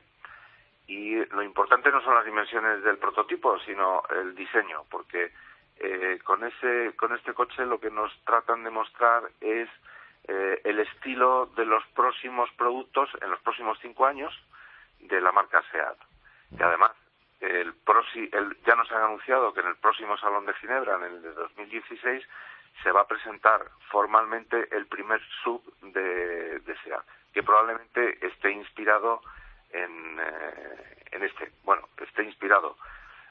y 0.89 1.25
lo 1.27 1.43
importante 1.43 1.91
no 1.91 2.03
son 2.03 2.15
las 2.15 2.25
dimensiones 2.25 2.83
del 2.83 2.99
prototipo 2.99 3.59
sino 3.61 4.03
el 4.11 4.35
diseño 4.35 4.85
porque 4.91 5.33
eh, 5.79 6.19
con 6.23 6.45
ese 6.45 6.95
con 6.97 7.15
este 7.15 7.33
coche 7.33 7.65
lo 7.65 7.81
que 7.81 7.91
nos 7.91 8.13
tratan 8.25 8.63
de 8.65 8.71
mostrar 8.71 9.25
es 9.41 9.69
eh, 10.29 10.61
el 10.65 10.79
estilo 10.81 11.47
de 11.57 11.65
los 11.65 11.85
próximos 11.95 12.51
productos 12.53 13.11
en 13.21 13.31
los 13.31 13.41
próximos 13.41 13.79
cinco 13.81 14.07
años 14.07 14.33
de 15.01 15.21
la 15.21 15.33
marca 15.33 15.63
SEAT. 15.73 15.97
Y 16.59 16.63
además 16.63 16.93
el, 17.41 17.75
el 18.33 18.57
ya 18.65 18.77
nos 18.77 18.91
han 18.93 19.03
anunciado 19.03 19.53
que 19.53 19.61
en 19.61 19.67
el 19.67 19.77
próximo 19.77 20.17
salón 20.19 20.47
de 20.47 20.55
Ginebra 20.55 20.97
en 20.97 21.03
el 21.05 21.23
de 21.23 21.33
2016 21.33 22.25
se 22.83 22.91
va 22.91 23.03
a 23.03 23.07
presentar 23.07 23.71
formalmente 23.91 24.69
el 24.73 24.87
primer 24.87 25.21
sub 25.43 25.63
de, 25.83 26.61
de 26.61 26.77
que 27.33 27.43
probablemente 27.43 28.27
esté 28.27 28.51
inspirado 28.51 29.23
en, 29.71 30.19
eh, 30.21 31.05
en 31.13 31.23
este. 31.23 31.53
Bueno, 31.65 31.89
esté 31.99 32.25
inspirado. 32.25 32.77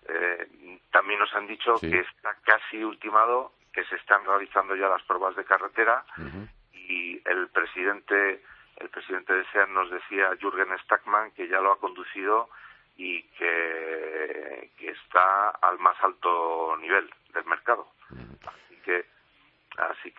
Eh, 0.08 0.80
también 0.92 1.20
nos 1.20 1.34
han 1.36 1.48
dicho 1.48 1.76
que 1.80 2.00
está 2.00 2.36
casi 2.44 2.84
ultimado, 2.84 3.54
que 3.72 3.84
se 3.86 3.96
están 3.96 4.26
realizando 4.26 4.76
ya 4.76 4.88
las 4.88 5.04
pruebas 5.04 5.36
de 5.36 5.46
carretera 5.46 6.04
y 6.74 7.22
el 7.26 7.48
presidente 7.50 8.42
el 8.78 8.90
presidente 8.90 9.34
de 9.34 9.46
SEA 9.52 9.68
nos 9.68 9.92
decía 9.92 10.36
Jürgen 10.40 10.76
Stackman 10.80 11.32
que 11.32 11.48
ya 11.48 11.62
lo 11.62 11.72
ha 11.72 11.80
conducido 11.80 12.50
y 12.98 13.22
que, 13.38 14.72
que 14.78 14.90
está 14.90 15.52
al 15.52 15.78
más 15.78 15.96
alto 16.04 16.76
nivel 16.78 17.10
del 17.34 17.46
mercado. 17.46 17.88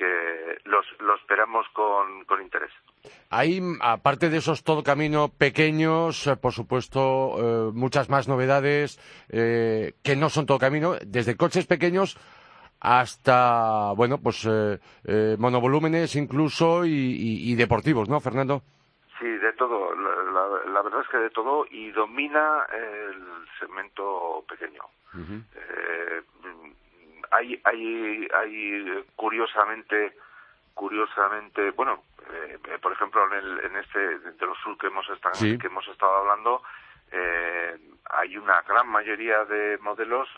Que 0.02 0.58
los, 0.64 0.84
lo 0.98 1.14
esperamos 1.14 1.64
con, 1.72 2.24
con 2.24 2.42
interés. 2.42 2.72
Hay, 3.30 3.60
aparte 3.80 4.30
de 4.30 4.38
esos 4.38 4.64
todo 4.64 4.82
camino 4.82 5.28
pequeños, 5.28 6.26
eh, 6.26 6.36
por 6.36 6.52
supuesto, 6.52 7.36
eh, 7.38 7.70
muchas 7.72 8.10
más 8.10 8.26
novedades 8.26 8.98
eh, 9.30 9.94
que 10.02 10.16
no 10.16 10.28
son 10.28 10.46
todo 10.46 10.58
camino, 10.58 10.96
desde 11.06 11.36
coches 11.36 11.68
pequeños 11.68 12.18
hasta, 12.80 13.92
bueno, 13.92 14.18
pues 14.18 14.44
monovolúmenes 15.38 16.16
incluso 16.16 16.84
y, 16.84 17.54
deportivos, 17.54 18.08
¿no, 18.08 18.18
Fernando? 18.18 18.62
Sí, 19.20 19.28
de 19.28 19.52
todo. 19.52 19.94
La, 19.94 20.82
verdad 20.82 21.02
es 21.02 21.08
que 21.08 21.18
de 21.18 21.30
todo 21.30 21.64
y 21.70 21.92
domina 21.92 22.66
el 22.72 23.22
segmento 23.60 24.44
pequeño 24.48 24.82
hay, 27.32 27.60
hay, 27.64 28.28
hay 28.34 29.04
curiosamente, 29.16 30.14
curiosamente, 30.74 31.70
bueno, 31.70 32.04
eh, 32.30 32.58
por 32.80 32.92
ejemplo, 32.92 33.26
en, 33.26 33.32
el, 33.38 33.60
en 33.64 33.76
este, 33.76 34.18
de 34.18 34.46
los 34.46 34.58
sur 34.58 34.76
que 34.78 34.88
hemos 34.88 35.08
estado, 35.08 35.34
que 35.40 35.66
hemos 35.66 35.88
estado 35.88 36.16
hablando, 36.16 36.62
eh, 37.10 37.78
hay 38.10 38.36
una 38.36 38.60
gran 38.62 38.88
mayoría 38.88 39.44
de 39.46 39.78
modelos 39.78 40.28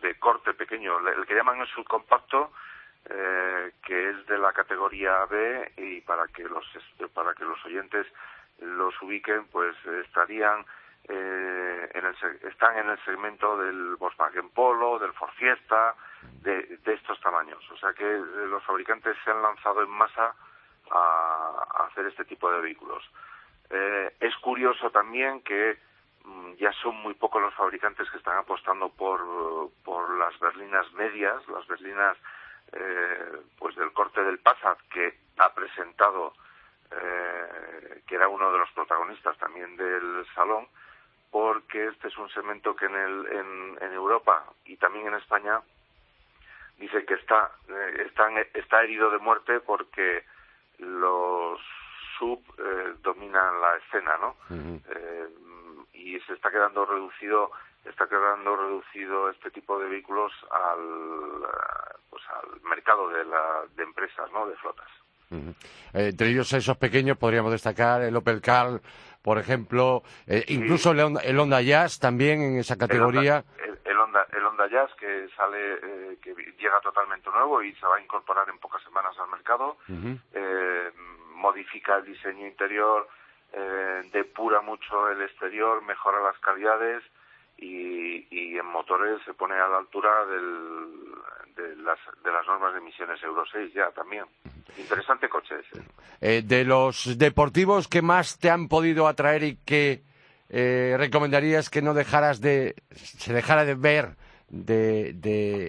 de 0.00 0.14
corte 0.18 0.54
pequeño, 0.54 0.98
el 1.08 1.26
que 1.26 1.34
llaman 1.34 1.60
el 1.60 1.66
subcompacto, 1.68 2.52
eh, 3.08 3.72
que 3.84 4.10
es 4.10 4.26
de 4.26 4.38
la 4.38 4.52
categoría 4.52 5.24
B 5.26 5.72
y 5.76 6.00
para 6.02 6.28
que 6.28 6.44
los 6.44 6.64
para 7.12 7.34
que 7.34 7.44
los 7.44 7.64
oyentes 7.64 8.06
los 8.60 8.94
ubiquen, 9.02 9.46
pues 9.48 9.74
estarían 10.06 10.64
eh, 11.08 11.90
en 11.94 12.06
el, 12.06 12.14
están 12.48 12.78
en 12.78 12.88
el 12.88 13.04
segmento 13.04 13.56
del 13.56 13.96
Volkswagen 13.96 14.50
Polo, 14.50 15.00
del 15.00 15.12
Ford 15.14 15.32
Fiesta, 15.32 15.96
de, 16.42 16.78
estos 16.84 17.20
tamaños. 17.20 17.58
O 17.72 17.76
sea 17.76 17.92
que 17.92 18.04
eh, 18.04 18.46
los 18.48 18.62
fabricantes 18.64 19.16
se 19.24 19.30
han 19.30 19.42
lanzado 19.42 19.82
en 19.82 19.90
masa 19.90 20.34
a, 20.90 21.86
hacer 21.88 22.06
este 22.06 22.24
tipo 22.24 22.50
de 22.52 22.60
vehículos. 22.60 23.02
Eh, 23.70 24.14
es 24.20 24.36
curioso 24.36 24.90
también 24.90 25.42
que 25.42 25.76
mm, 26.24 26.52
ya 26.54 26.72
son 26.74 26.94
muy 26.96 27.14
pocos 27.14 27.42
los 27.42 27.54
fabricantes 27.54 28.08
que 28.10 28.18
están 28.18 28.38
apostando 28.38 28.88
por, 28.90 29.70
por 29.84 30.16
las 30.18 30.38
berlinas 30.38 30.90
medias, 30.92 31.46
las 31.48 31.66
berlinas 31.66 32.16
pues 33.58 33.76
del 33.76 33.92
corte 33.92 34.22
del 34.22 34.38
Passat 34.38 34.78
que 34.88 35.18
ha 35.36 35.52
presentado, 35.52 36.32
que 38.06 38.14
era 38.14 38.28
uno 38.28 38.50
de 38.50 38.58
los 38.58 38.70
protagonistas 38.70 39.36
también 39.36 39.76
del 39.76 40.24
salón, 40.34 40.66
porque 41.32 41.86
este 41.86 42.08
es 42.08 42.18
un 42.18 42.28
segmento 42.28 42.76
que 42.76 42.84
en, 42.84 42.94
el, 42.94 43.26
en, 43.80 43.92
Europa 43.92 44.44
y 44.66 44.76
también 44.76 45.06
en 45.06 45.14
España 45.14 45.60
dice 46.78 47.04
que 47.06 47.14
está, 47.14 47.50
eh, 47.68 48.10
está, 48.54 48.82
herido 48.82 49.10
de 49.10 49.18
muerte 49.18 49.60
porque 49.60 50.24
los 50.78 51.58
sub 52.18 52.38
eh, 52.58 52.94
dominan 53.00 53.60
la 53.60 53.76
escena, 53.76 54.18
¿no? 54.18 54.36
Eh, 54.50 55.28
y 55.94 56.20
se 56.20 56.34
está 56.34 56.50
quedando 56.50 56.84
reducido 56.84 57.50
está 57.84 58.06
quedando 58.06 58.54
reducido 58.54 59.30
este 59.30 59.50
tipo 59.50 59.78
de 59.78 59.88
vehículos 59.88 60.32
al 60.50 61.48
pues 62.10 62.22
al 62.28 62.60
mercado 62.62 63.08
de, 63.08 63.24
la, 63.24 63.64
de 63.74 63.82
empresas, 63.82 64.30
¿no? 64.32 64.46
De 64.46 64.56
flotas. 64.56 64.88
Entre 65.92 66.28
ellos 66.28 66.52
esos 66.52 66.76
pequeños 66.76 67.18
podríamos 67.18 67.52
destacar 67.52 68.02
el 68.02 68.16
Opel 68.16 68.40
Car 68.40 68.80
por 69.22 69.38
ejemplo, 69.38 70.02
eh, 70.26 70.44
incluso 70.48 70.90
el, 70.90 71.00
Honda, 71.38 71.62
Jazz 71.62 72.00
también 72.00 72.42
en 72.42 72.58
esa 72.58 72.76
categoría. 72.76 73.44
El, 73.84 73.96
Honda, 73.96 74.26
el 74.32 74.44
Honda 74.44 74.66
Jazz 74.68 74.90
que 74.98 75.28
sale, 75.36 75.74
eh, 75.74 76.18
que 76.20 76.34
llega 76.58 76.80
totalmente 76.80 77.30
nuevo 77.30 77.62
y 77.62 77.72
se 77.74 77.86
va 77.86 77.96
a 77.96 78.00
incorporar 78.00 78.48
en 78.48 78.58
pocas 78.58 78.82
semanas 78.82 79.16
al 79.20 79.30
mercado, 79.30 79.76
eh, 80.34 80.90
modifica 81.34 81.96
el 81.96 82.04
diseño 82.04 82.46
interior, 82.46 83.08
depura 84.12 84.60
mucho 84.60 85.08
el 85.10 85.22
exterior, 85.22 85.82
mejora 85.82 86.20
las 86.20 86.38
calidades 86.38 87.02
y, 87.58 88.26
y 88.30 88.58
en 88.58 88.66
motores 88.66 89.20
se 89.24 89.34
pone 89.34 89.54
a 89.54 89.68
la 89.68 89.78
altura 89.78 90.24
del, 90.26 91.12
de, 91.54 91.76
las, 91.76 91.98
de 92.24 92.32
las 92.32 92.46
normas 92.46 92.72
de 92.72 92.80
emisiones 92.80 93.22
Euro 93.22 93.44
6 93.52 93.72
ya 93.74 93.90
también. 93.90 94.24
Interesante 94.76 95.28
coche 95.28 95.54
ese. 95.60 95.82
Eh, 96.20 96.42
de 96.42 96.64
los 96.64 97.18
deportivos 97.18 97.88
que 97.88 98.02
más 98.02 98.38
te 98.38 98.50
han 98.50 98.68
podido 98.68 99.06
atraer 99.06 99.42
y 99.42 99.56
que 99.56 100.02
eh, 100.48 100.96
recomendarías 100.98 101.70
que 101.70 101.82
no 101.82 101.94
dejaras 101.94 102.40
de, 102.40 102.74
se 102.90 103.32
dejara 103.32 103.64
de 103.64 103.74
ver, 103.74 104.16
de, 104.48 105.12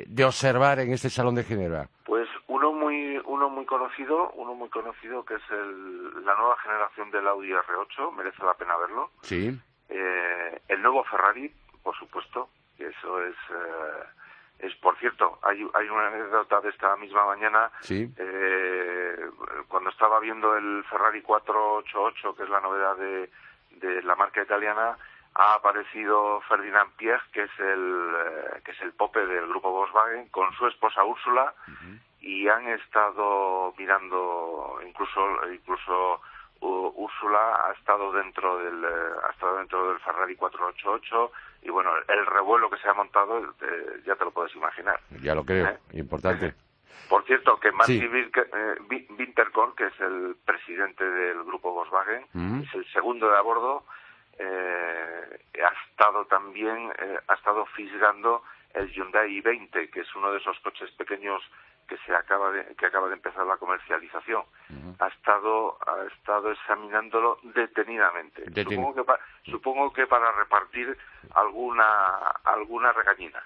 de, 0.07 0.25
observar 0.25 0.79
en 0.79 0.91
este 0.91 1.09
Salón 1.09 1.35
de 1.35 1.43
Ginebra? 1.43 1.87
Pues 2.05 2.27
uno 2.47 2.73
muy, 2.73 3.17
uno 3.25 3.49
muy 3.49 3.65
conocido, 3.65 4.31
uno 4.31 4.53
muy 4.55 4.69
conocido 4.69 5.23
que 5.23 5.35
es 5.35 5.41
el, 5.51 6.25
la 6.25 6.35
nueva 6.35 6.57
generación 6.61 7.09
del 7.11 7.27
Audi 7.27 7.49
R8, 7.51 8.13
merece 8.13 8.43
la 8.43 8.53
pena 8.55 8.75
verlo. 8.77 9.09
Sí. 9.21 9.57
Eh, 9.89 10.61
el 10.67 10.81
nuevo 10.81 11.03
Ferrari, 11.05 11.49
por 11.81 11.97
supuesto, 11.97 12.49
que 12.77 12.87
eso 12.87 13.23
es 13.23 13.35
es 14.59 14.73
por 14.75 14.97
cierto 14.97 15.39
hay, 15.41 15.65
hay 15.73 15.89
una 15.89 16.07
anécdota 16.07 16.61
de 16.61 16.69
esta 16.69 16.95
misma 16.97 17.25
mañana 17.25 17.71
eh, 17.89 19.29
cuando 19.67 19.89
estaba 19.89 20.19
viendo 20.19 20.55
el 20.55 20.83
Ferrari 20.89 21.21
488 21.21 22.35
que 22.35 22.43
es 22.43 22.49
la 22.49 22.61
novedad 22.61 22.95
de, 22.97 23.29
de 23.71 24.03
la 24.03 24.15
marca 24.15 24.41
italiana 24.41 24.97
ha 25.35 25.55
aparecido 25.55 26.41
Ferdinand 26.41 26.91
Piech, 26.95 27.21
que 27.31 27.43
es 27.43 27.59
el 27.59 28.15
eh, 28.15 28.61
que 28.63 28.71
es 28.71 28.81
el 28.81 28.93
pope 28.93 29.25
del 29.25 29.47
grupo 29.47 29.71
Volkswagen, 29.71 30.27
con 30.29 30.53
su 30.53 30.67
esposa 30.67 31.03
Úrsula 31.03 31.53
y 32.21 32.47
han 32.47 32.67
estado 32.69 33.73
mirando 33.77 34.79
incluso 34.85 35.19
incluso 35.51 36.21
Úrsula 36.61 37.67
ha 37.67 37.73
estado 37.73 38.13
dentro 38.13 38.59
del 38.59 38.83
eh, 38.83 39.13
ha 39.27 39.31
estado 39.31 39.57
dentro 39.57 39.89
del 39.89 39.99
Ferrari 39.99 40.35
488 40.35 41.31
y 41.63 41.69
bueno 41.69 41.91
el 42.07 42.25
revuelo 42.25 42.69
que 42.69 42.77
se 42.77 42.89
ha 42.89 42.93
montado 42.93 43.39
eh, 43.39 44.01
ya 44.05 44.15
te 44.15 44.25
lo 44.25 44.31
puedes 44.31 44.55
imaginar. 44.55 44.99
Ya 45.21 45.35
lo 45.35 45.43
creo 45.43 45.77
importante. 45.93 46.53
Por 47.09 47.25
cierto 47.25 47.59
que 47.59 47.71
Martin 47.71 48.09
Winterkorn 49.17 49.75
que 49.75 49.87
es 49.87 49.99
el 49.99 50.35
presidente 50.45 51.03
del 51.03 51.43
grupo 51.43 51.73
Volkswagen 51.73 52.25
es 52.63 52.73
el 52.73 52.85
segundo 52.91 53.29
de 53.29 53.37
a 53.37 53.41
bordo 53.41 53.83
eh, 54.39 55.39
ha 55.63 55.89
estado 55.89 56.25
también, 56.25 56.91
eh, 56.99 57.19
ha 57.27 57.33
estado 57.35 57.65
fisgando 57.67 58.43
el 58.73 58.91
Hyundai 58.91 59.29
i20, 59.41 59.89
que 59.91 60.01
es 60.01 60.15
uno 60.15 60.31
de 60.31 60.39
esos 60.39 60.59
coches 60.61 60.89
pequeños 60.91 61.41
que 61.87 61.97
se 62.05 62.15
acaba 62.15 62.51
de, 62.51 62.75
que 62.75 62.85
acaba 62.85 63.07
de 63.07 63.15
empezar 63.15 63.45
la 63.45 63.57
comercialización. 63.57 64.43
Ha 64.99 65.07
estado, 65.07 65.77
ha 65.85 66.05
estado 66.13 66.51
examinándolo 66.51 67.39
detenidamente. 67.43 68.45
Supongo, 68.63 69.05
que 69.05 69.51
supongo 69.51 69.93
que 69.93 70.07
para 70.07 70.31
repartir 70.31 70.97
alguna, 71.33 72.17
alguna 72.43 72.91
regañina. 72.91 73.43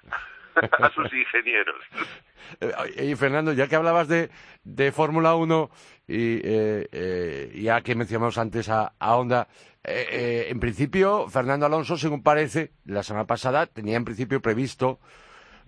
a 0.79 0.89
sus 0.91 1.12
ingenieros. 1.13 1.84
Eh, 2.62 3.08
y 3.08 3.15
Fernando, 3.15 3.51
ya 3.51 3.67
que 3.67 3.75
hablabas 3.75 4.08
de, 4.08 4.29
de 4.63 4.94
Fórmula 4.94 5.36
1 5.36 5.70
y 6.08 6.36
eh, 6.36 6.88
eh, 6.94 7.51
ya 7.56 7.82
que 7.82 7.94
mencionamos 7.94 8.38
antes 8.38 8.70
a, 8.70 8.94
a 8.98 9.17
Honda, 9.17 9.50
en 9.84 10.58
principio 10.62 11.27
Fernando 11.27 11.65
Alonso, 11.65 11.98
según 11.98 12.24
parece, 12.24 12.72
la 12.86 13.03
semana 13.03 13.25
pasada 13.25 13.65
tenía 13.65 13.98
en 13.98 14.06
principio 14.06 14.41
previsto 14.41 15.00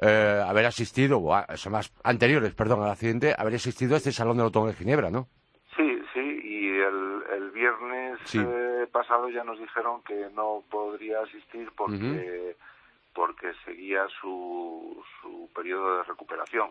haber 0.01 0.65
asistido, 0.65 1.18
o 1.20 1.34
a, 1.34 1.46
semanas 1.58 1.94
anteriores, 2.03 2.53
perdón, 2.53 2.84
al 2.84 2.91
accidente, 2.91 3.34
haber 3.38 3.56
asistido 3.56 3.96
a 3.96 3.98
este 3.98 4.12
Salón 4.12 4.38
del 4.38 4.46
Automóvil 4.46 4.74
de 4.74 4.79
Ginebra, 4.79 5.10
¿no? 5.10 5.27
Sí, 5.75 6.01
sí, 6.13 6.41
y 6.44 6.68
el, 6.70 7.24
el 7.36 7.51
viernes 7.51 8.20
pasado 8.91 9.29
ya 9.29 9.44
nos 9.44 9.60
dijeron 9.60 10.01
que 10.03 10.29
no 10.36 10.63
podría 10.70 11.22
asistir 11.22 11.72
porque 11.75 12.56
porque 13.13 13.53
seguía 13.65 14.08
su, 14.22 15.03
su 15.20 15.50
periodo 15.53 15.98
de 15.98 16.03
recuperación. 16.03 16.70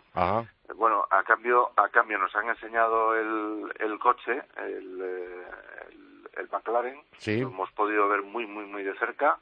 Bueno, 0.77 1.07
a 1.11 1.23
cambio, 1.23 1.71
a 1.77 1.89
cambio 1.89 2.19
nos 2.19 2.35
han 2.35 2.49
enseñado 2.49 3.15
el, 3.17 3.73
el 3.79 3.99
coche, 3.99 4.43
el, 4.57 5.01
el, 5.03 6.18
McLaren, 6.51 7.01
lo 7.27 7.49
hemos 7.49 7.71
podido 7.73 8.09
ver 8.09 8.23
muy, 8.23 8.47
muy, 8.47 8.65
muy 8.65 8.83
de 8.83 8.97
cerca, 8.99 9.39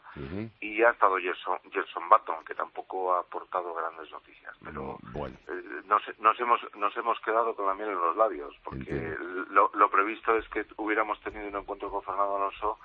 y 0.61 0.83
ha 0.83 0.91
estado 0.91 1.17
Gerson, 1.17 1.59
Gerson 1.71 2.09
Button, 2.09 2.45
que 2.45 2.55
tampoco 2.55 3.15
ha 3.15 3.21
aportado 3.21 3.75
grandes 3.75 4.11
noticias, 4.11 4.55
pero 4.65 4.99
mm, 5.03 5.13
bueno. 5.13 5.37
Eh, 5.49 5.83
nos, 5.87 6.03
nos, 6.19 6.39
hemos, 6.41 6.61
nos 6.77 6.97
hemos 6.97 7.21
quedado 7.21 7.55
con 7.55 7.67
la 7.67 7.75
miel 7.75 7.91
en 7.91 8.01
los 8.01 8.17
labios, 8.17 8.55
porque 8.65 9.17
lo, 9.51 9.71
lo, 9.75 9.91
previsto 9.91 10.37
es 10.37 10.49
que 10.49 10.67
hubiéramos 10.77 11.21
tenido 11.21 11.47
un 11.47 11.57
encuentro 11.57 11.91
con 11.91 12.03
Fernando 12.03 12.37
Alonso 12.37 12.79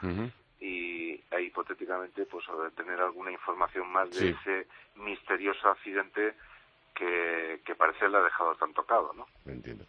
y 0.59 1.19
e 1.31 1.41
hipotéticamente 1.41 2.25
pues 2.25 2.45
tener 2.75 2.99
alguna 2.99 3.31
información 3.31 3.91
más 3.91 4.11
de 4.11 4.29
ese 4.29 4.67
misterioso 4.95 5.69
accidente 5.69 6.35
que, 6.93 7.61
que 7.65 7.75
parece 7.75 8.07
le 8.07 8.17
ha 8.17 8.21
dejado 8.21 8.55
tan 8.55 8.73
tocado, 8.73 9.13
¿no? 9.13 9.25
Entiendo. 9.45 9.85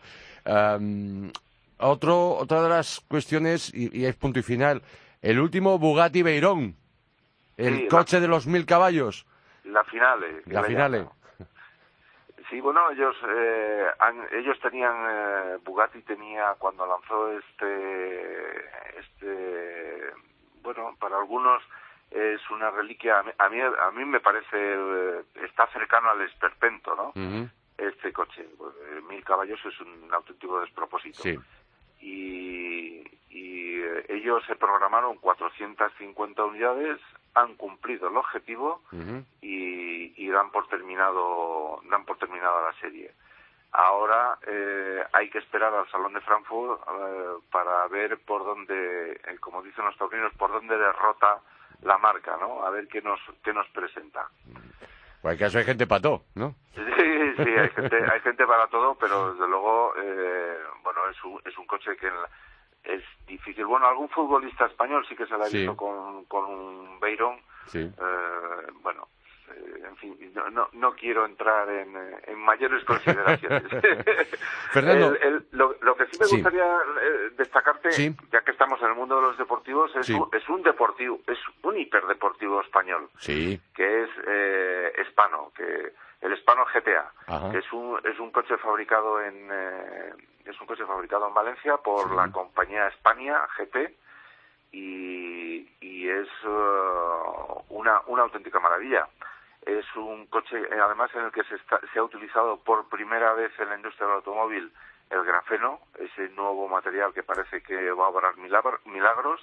Otro, 1.83 2.31
otra 2.31 2.63
de 2.63 2.69
las 2.69 3.01
cuestiones, 3.09 3.73
y, 3.75 4.05
es 4.05 4.17
punto 4.17 4.39
y 4.39 4.43
final, 4.43 4.83
el 5.21 5.41
último 5.41 5.79
Bugatti 5.79 6.23
Veyron, 6.23 6.77
el 7.57 7.89
coche 7.89 8.21
de 8.21 8.29
los 8.29 8.47
mil 8.47 8.67
caballos. 8.67 9.27
La 9.65 9.85
finale. 9.85 10.43
La 10.47 10.63
finale. 10.65 11.07
Sí, 12.51 12.61
bueno, 12.61 12.91
ellos 12.91 13.17
eh, 13.29 13.87
ellos 14.33 14.59
tenían 14.61 14.95
eh, 15.09 15.59
Bugatti 15.65 16.03
tenía 16.03 16.55
cuando 16.59 16.87
lanzó 16.87 17.33
este 17.33 18.59
este 18.99 20.13
bueno, 20.63 20.95
para 21.01 21.17
algunos 21.17 21.63
es 22.15 22.41
una 22.51 22.71
reliquia, 22.71 23.21
a 23.21 23.49
mí, 23.49 23.61
a 23.61 23.91
mí 23.91 24.05
me 24.05 24.21
parece, 24.21 24.57
eh, 24.57 25.23
está 25.45 25.67
cercano 25.69 26.11
al 26.11 26.21
esperpento, 26.23 26.95
¿no? 26.95 27.13
Este 27.79 28.13
coche, 28.13 28.47
pues, 28.59 28.75
eh, 28.91 29.01
mil 29.09 29.25
caballos 29.25 29.59
es 29.65 29.81
un 29.81 30.13
auténtico 30.13 30.61
despropósito. 30.61 31.23
Y, 32.03 33.03
y 33.31 33.81
eh, 33.81 34.05
ellos 34.11 34.43
se 34.47 34.57
programaron 34.57 35.17
450 35.17 36.45
unidades, 36.45 37.01
han 37.35 37.55
cumplido 37.55 38.09
el 38.09 38.17
objetivo 38.17 38.83
y, 39.41 40.13
y 40.23 40.29
dan 40.29 40.51
por 40.51 40.69
terminado, 40.69 41.81
dan 41.89 42.05
por 42.05 42.19
terminada 42.19 42.61
la 42.63 42.81
serie. 42.81 43.13
Ahora 43.73 44.39
eh, 44.47 45.03
hay 45.15 45.31
que 45.31 45.39
esperar 45.39 45.73
al 45.75 45.91
Salón 45.91 46.13
de 46.13 46.21
Frankfurt 46.21 46.83
eh, 46.83 47.43
para 47.51 47.89
ver 47.89 48.19
por 48.19 48.45
dónde, 48.45 49.13
eh, 49.13 49.39
como 49.41 49.63
dicen 49.63 49.87
los 49.87 49.97
taurinos, 49.97 50.35
por 50.35 50.53
dónde 50.53 50.77
derrota 50.77 51.41
la 51.81 51.97
marca, 51.97 52.37
¿no? 52.39 52.67
A 52.67 52.71
ver 52.71 52.87
qué 52.89 53.01
nos, 53.01 53.19
qué 53.43 53.55
nos 53.55 53.67
presenta. 53.69 54.29
Pues 55.23 55.39
caso 55.39 55.59
hay 55.59 55.65
gente 55.65 55.87
para 55.87 56.03
todo, 56.03 56.25
¿no? 56.35 56.57
Sí, 56.75 56.83
sí, 57.37 57.51
hay 57.57 57.69
gente, 57.71 57.97
hay 58.13 58.21
gente 58.21 58.45
para 58.47 58.67
todo, 58.67 58.97
pero 58.97 59.33
desde 59.33 59.49
luego, 59.49 59.95
bueno, 60.83 61.09
es 61.09 61.25
un, 61.25 61.41
es 61.45 61.57
un 61.57 61.67
coche 61.67 61.97
que 61.97 62.11
es 62.85 63.03
difícil. 63.27 63.65
Bueno, 63.65 63.87
algún 63.87 64.09
futbolista 64.09 64.67
español 64.67 65.07
sí 65.09 65.15
que 65.15 65.27
se 65.27 65.39
la 65.39 65.45
ha 65.45 65.49
visto 65.49 65.77
con, 65.77 66.25
con 66.25 66.45
un 66.45 67.01
Beirón. 67.01 67.41
Sí. 67.67 67.89
bueno, 68.83 69.07
eh, 69.51 69.83
en 69.89 69.97
fin, 69.97 70.17
no, 70.53 70.69
no, 70.73 70.93
quiero 70.95 71.25
entrar 71.27 71.69
en, 71.69 71.95
en 72.27 72.39
mayores 72.39 72.85
consideraciones. 72.85 73.63
Fernando. 74.73 75.17
lo, 75.53 75.97
que 75.97 76.07
sí 76.07 76.19
me 76.21 76.27
gustaría 76.27 76.65
eh, 76.65 77.31
destacarte, 77.37 77.91
ya 78.33 78.41
que 78.43 78.51
estamos 78.51 78.81
en 78.81 78.89
el 78.89 78.95
mundo 78.95 79.17
de 79.17 79.23
los 79.23 79.39
deportivos, 79.39 79.95
es, 79.97 80.09
un, 80.11 80.29
es 80.33 80.49
un 80.49 80.63
deportivo, 80.63 81.21
es 81.27 81.39
un 81.63 81.79
hiperdeportivo 81.79 82.61
español, 82.61 83.09
que 83.25 84.03
es 84.03 84.11
eh, 84.27 84.93
Hispano, 85.03 85.53
que 85.57 85.93
el 86.21 86.33
Hispano 86.33 86.65
GTA, 86.73 87.51
que 87.51 87.59
es 87.59 87.73
un, 87.73 87.99
es 88.05 88.19
un 88.19 88.31
coche 88.31 88.57
fabricado 88.59 89.21
en 89.21 89.49
eh, 89.51 90.13
es 90.45 90.61
un 90.61 90.67
coche 90.67 90.85
fabricado 90.85 91.29
en 91.29 91.35
Valencia 91.35 91.77
por 91.77 92.13
la 92.15 92.31
compañía 92.31 92.89
España 92.89 93.41
GT 93.57 93.95
y, 94.73 95.69
y 95.81 96.09
es 96.09 96.29
una, 97.69 98.01
una 98.07 98.23
auténtica 98.23 98.59
maravilla. 98.59 99.07
Es 99.67 99.85
un 99.97 100.27
coche, 100.27 100.59
eh, 100.59 100.81
además, 100.81 101.11
en 101.15 101.25
el 101.25 101.33
que 101.33 101.45
se, 101.45 101.57
se 101.93 101.99
ha 101.99 102.03
utilizado 102.03 102.59
por 102.59 102.89
primera 102.89 103.33
vez 103.35 103.53
en 103.59 103.69
la 103.69 103.77
industria 103.77 104.07
del 104.07 104.17
automóvil 104.17 104.73
el 105.11 105.25
grafeno, 105.25 105.81
ese 105.99 106.31
nuevo 106.31 106.69
material 106.69 107.13
que 107.13 107.23
parece 107.23 107.63
que 107.63 107.91
va 107.93 108.07
a 108.07 108.09
obrar 108.09 108.35
milagros. 108.37 109.41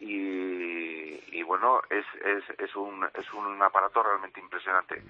Y, 0.00 1.20
y 1.38 1.42
bueno, 1.42 1.82
es, 1.90 2.06
es, 2.24 2.58
es, 2.58 2.74
un, 2.74 3.06
es 3.14 3.32
un 3.34 3.62
aparato 3.62 4.02
realmente 4.02 4.40
impresionante. 4.40 5.02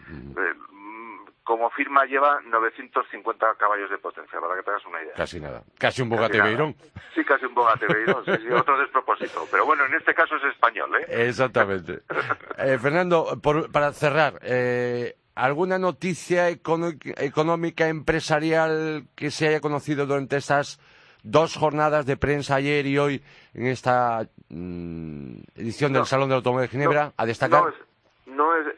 Como 1.45 1.71
firma 1.71 2.05
lleva 2.05 2.41
950 2.43 3.55
caballos 3.59 3.91
de 3.91 3.99
potencia, 3.99 4.39
para 4.41 4.57
que 4.57 4.63
te 4.63 4.71
hagas 4.71 4.87
una 4.87 5.03
idea. 5.03 5.15
Casi 5.17 5.41
nada. 5.41 5.63
Casi 5.79 6.03
un 6.03 6.09
Bugatti 6.09 6.39
Veyron. 6.39 6.77
Sí, 7.15 7.25
casi 7.25 7.47
un 7.47 7.55
Bugatti 7.55 7.87
Veyron, 7.87 8.25
sí, 8.25 8.51
otro 8.53 8.79
despropósito. 8.79 9.47
Pero 9.51 9.67
bueno, 9.67 9.85
en 9.87 9.95
este 9.95 10.15
caso 10.15 10.37
es 10.37 10.45
español, 10.45 10.91
¿eh? 10.97 11.29
Exactamente. 11.29 12.01
Eh, 12.59 12.79
Fernando, 12.79 13.41
para 13.73 13.93
cerrar, 13.93 14.39
eh, 14.43 15.17
¿alguna 15.35 15.79
noticia 15.79 16.51
económica, 16.51 17.89
empresarial 17.89 19.07
que 19.15 19.31
se 19.31 19.49
haya 19.49 19.61
conocido 19.61 20.05
durante 20.05 20.37
estas 20.37 20.79
dos 21.23 21.57
jornadas 21.57 22.05
de 22.05 22.17
prensa 22.19 22.57
ayer 22.57 22.87
y 22.87 22.99
hoy 22.99 23.23
en 23.55 23.67
esta 23.67 24.27
mm, 24.51 25.37
edición 25.57 25.93
del 25.93 26.05
Salón 26.05 26.29
del 26.29 26.37
Automóvil 26.37 26.67
de 26.67 26.69
Ginebra 26.69 27.13
a 27.17 27.25
destacar? 27.27 27.63
no 27.63 27.69
es, 27.71 27.75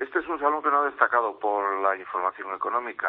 este 0.01 0.19
es 0.19 0.29
un 0.29 0.39
salón 0.39 0.63
que 0.63 0.71
no 0.71 0.81
ha 0.81 0.87
destacado 0.87 1.39
por 1.39 1.81
la 1.81 1.97
información 1.97 2.55
económica. 2.55 3.09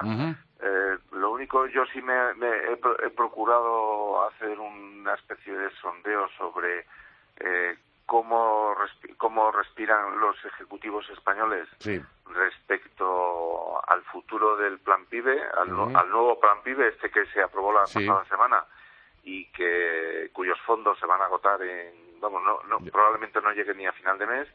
eh, 0.60 0.98
lo 1.12 1.32
único, 1.32 1.66
yo 1.68 1.86
sí 1.88 2.02
me, 2.02 2.14
he, 2.14 3.10
procurado 3.10 4.26
hacer 4.28 4.60
una 4.60 5.14
especie 5.16 5.54
de 5.54 5.70
sondeo 5.82 6.28
sobre 6.38 6.86
eh, 7.40 7.78
cómo, 8.06 8.76
cómo 9.18 9.52
respiran 9.52 10.20
los 10.20 10.36
ejecutivos 10.46 11.10
españoles 11.10 11.68
respecto 12.26 13.82
al 13.88 14.02
futuro 14.04 14.58
del 14.58 14.80
plan 14.80 15.06
PIBE, 15.06 15.42
al, 15.60 15.70
nuevo 15.70 16.40
plan 16.40 16.62
PIBE, 16.64 16.90
este 16.90 17.10
que 17.10 17.26
se 17.28 17.42
aprobó 17.42 17.74
la 17.74 17.82
pasada 17.82 18.26
semana 18.26 18.64
y 19.24 19.46
que 19.52 20.30
cuyos 20.34 20.60
fondos 20.62 21.00
se 21.00 21.06
van 21.06 21.22
a 21.22 21.26
agotar 21.26 21.62
en 21.62 22.03
vamos, 22.24 22.42
no, 22.44 22.64
no, 22.64 22.80
probablemente 22.92 23.42
no 23.42 23.52
llegue 23.52 23.76
ni 23.76 23.86
a 23.86 23.92
final 23.92 24.18
de 24.18 24.26
mes. 24.26 24.48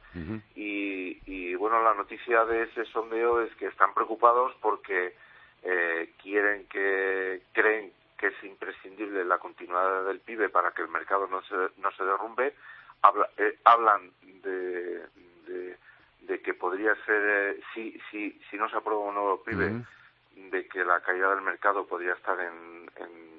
y, 0.57 1.21
y, 1.27 1.55
bueno, 1.55 1.83
la 1.83 1.95
noticia 1.95 2.45
de 2.47 2.63
ese 2.63 2.85
sondeo 2.87 3.43
es 3.43 3.55
que 3.57 3.67
están 3.67 3.95
preocupados 3.95 4.55
porque 4.61 5.15
eh, 5.63 6.15
quieren 6.21 6.67
que, 6.67 7.43
creen 7.53 7.93
que 8.17 8.29
es 8.29 8.45
imprescindible 8.45 9.25
la 9.25 9.39
continuidad 9.39 10.07
del 10.07 10.21
PIB 10.21 10.51
para 10.51 10.73
que 10.73 10.83
el 10.83 10.89
mercado 10.89 11.29
no 11.29 11.43
se, 11.43 11.55
no 11.81 11.93
se 11.93 12.05
derrumbe. 12.05 12.55
Habla, 13.03 13.29
eh, 13.37 13.59
hablan 13.65 14.11
de, 14.43 15.05
de, 16.23 16.43
que 16.43 16.55
podría 16.55 16.95
ser, 17.05 17.23
eh, 17.25 17.61
si, 17.75 18.01
si, 18.11 18.41
si 18.51 18.57
no 18.57 18.69
se 18.69 18.77
aprueba 18.77 19.03
un 19.03 19.15
nuevo 19.15 19.43
PIB, 19.43 19.85
de 20.51 20.67
que 20.69 20.85
la 20.85 21.01
caída 21.01 21.35
del 21.35 21.43
mercado 21.43 21.87
podría 21.87 22.15
estar 22.15 22.39
en, 22.41 22.91
en 22.97 23.39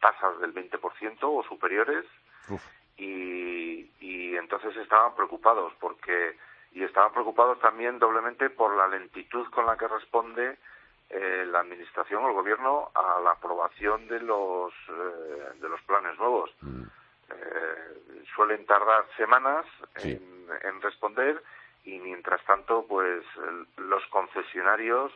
tasas 0.00 0.40
del 0.40 0.54
20% 0.54 1.18
o 1.22 1.42
superiores. 1.44 2.04
Y, 3.00 3.90
y 4.00 4.36
entonces 4.36 4.76
estaban 4.76 5.14
preocupados 5.14 5.72
porque 5.80 6.36
y 6.72 6.84
estaban 6.84 7.12
preocupados 7.12 7.58
también 7.60 7.98
doblemente 7.98 8.50
por 8.50 8.76
la 8.76 8.86
lentitud 8.88 9.48
con 9.50 9.66
la 9.66 9.76
que 9.76 9.88
responde 9.88 10.58
eh, 11.08 11.44
la 11.50 11.60
administración 11.60 12.24
o 12.24 12.28
el 12.28 12.34
gobierno 12.34 12.90
a 12.94 13.20
la 13.20 13.32
aprobación 13.32 14.06
de 14.06 14.20
los 14.20 14.72
eh, 14.88 15.58
de 15.60 15.68
los 15.68 15.82
planes 15.82 16.16
nuevos 16.18 16.50
mm. 16.60 16.82
eh, 17.30 18.22
suelen 18.36 18.64
tardar 18.66 19.04
semanas 19.16 19.66
en, 19.96 20.46
en, 20.62 20.80
responder 20.80 21.42
y 21.84 21.98
mientras 21.98 22.44
tanto 22.44 22.86
pues 22.86 23.24
los 23.78 24.06
concesionarios 24.06 25.10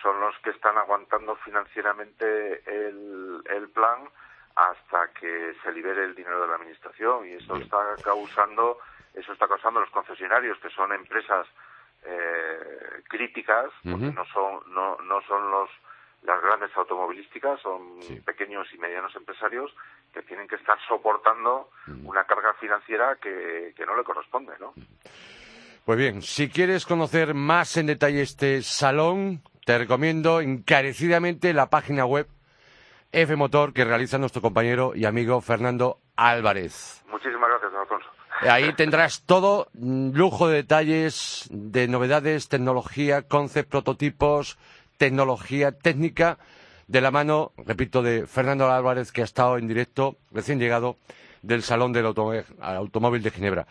son 0.00 0.18
los 0.20 0.34
que 0.38 0.50
están 0.50 0.78
aguantando 0.78 1.36
financieramente 1.36 2.62
el, 2.66 3.42
el 3.50 3.68
plan 3.68 4.08
hasta 4.56 5.08
que 5.18 5.54
se 5.62 5.72
libere 5.72 6.04
el 6.04 6.14
dinero 6.14 6.40
de 6.42 6.48
la 6.48 6.54
administración 6.54 7.26
y 7.26 7.32
eso 7.32 7.56
está 7.56 7.78
causando 8.02 8.78
eso 9.14 9.32
está 9.32 9.48
causando 9.48 9.80
los 9.80 9.90
concesionarios 9.90 10.58
que 10.58 10.70
son 10.70 10.92
empresas 10.92 11.46
eh, 12.04 13.02
críticas 13.08 13.70
porque 13.82 14.12
no 14.12 14.24
son 14.26 14.60
no, 14.72 14.96
no 14.98 15.20
son 15.22 15.50
los 15.50 15.70
las 16.22 16.40
grandes 16.40 16.70
automovilísticas 16.76 17.60
son 17.60 17.98
pequeños 18.24 18.66
y 18.72 18.78
medianos 18.78 19.14
empresarios 19.16 19.74
que 20.12 20.22
tienen 20.22 20.46
que 20.46 20.56
estar 20.56 20.78
soportando 20.86 21.70
una 22.04 22.24
carga 22.24 22.54
financiera 22.54 23.16
que, 23.16 23.74
que 23.76 23.86
no 23.86 23.96
le 23.96 24.04
corresponde 24.04 24.52
no 24.60 24.72
pues 25.84 25.98
bien 25.98 26.22
si 26.22 26.48
quieres 26.48 26.86
conocer 26.86 27.34
más 27.34 27.76
en 27.76 27.86
detalle 27.86 28.22
este 28.22 28.62
salón 28.62 29.42
te 29.66 29.78
recomiendo 29.78 30.40
encarecidamente 30.40 31.52
la 31.52 31.70
página 31.70 32.06
web 32.06 32.28
F 33.14 33.36
Motor 33.36 33.72
que 33.72 33.84
realiza 33.84 34.18
nuestro 34.18 34.42
compañero 34.42 34.92
y 34.94 35.04
amigo 35.04 35.40
Fernando 35.40 35.98
Álvarez. 36.16 37.04
Muchísimas 37.08 37.48
gracias, 37.48 37.72
Alfonso. 37.80 38.08
Ahí 38.40 38.72
tendrás 38.74 39.22
todo, 39.24 39.68
mm, 39.74 40.10
lujo 40.14 40.48
de 40.48 40.56
detalles, 40.56 41.48
de 41.50 41.86
novedades, 41.86 42.48
tecnología, 42.48 43.22
concept, 43.22 43.70
prototipos, 43.70 44.58
tecnología 44.98 45.72
técnica, 45.72 46.38
de 46.88 47.00
la 47.00 47.10
mano, 47.10 47.52
repito, 47.56 48.02
de 48.02 48.26
Fernando 48.26 48.70
Álvarez, 48.70 49.12
que 49.12 49.22
ha 49.22 49.24
estado 49.24 49.56
en 49.56 49.68
directo, 49.68 50.16
recién 50.32 50.58
llegado, 50.58 50.96
del 51.42 51.62
Salón 51.62 51.92
del 51.92 52.06
Automóvil 52.06 53.22
de 53.22 53.30
Ginebra. 53.30 53.66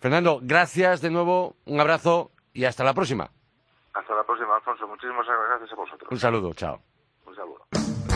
Fernando, 0.00 0.40
gracias 0.42 1.00
de 1.00 1.10
nuevo, 1.10 1.56
un 1.66 1.80
abrazo 1.80 2.30
y 2.52 2.64
hasta 2.64 2.82
la 2.82 2.94
próxima. 2.94 3.30
Hasta 3.94 4.14
la 4.14 4.24
próxima, 4.24 4.56
Alfonso. 4.56 4.86
Muchísimas 4.86 5.26
gracias 5.26 5.72
a 5.72 5.76
vosotros. 5.76 6.10
Un 6.10 6.18
saludo, 6.18 6.54
chao. 6.54 6.80
Un 7.26 7.34
saludo. 7.34 8.15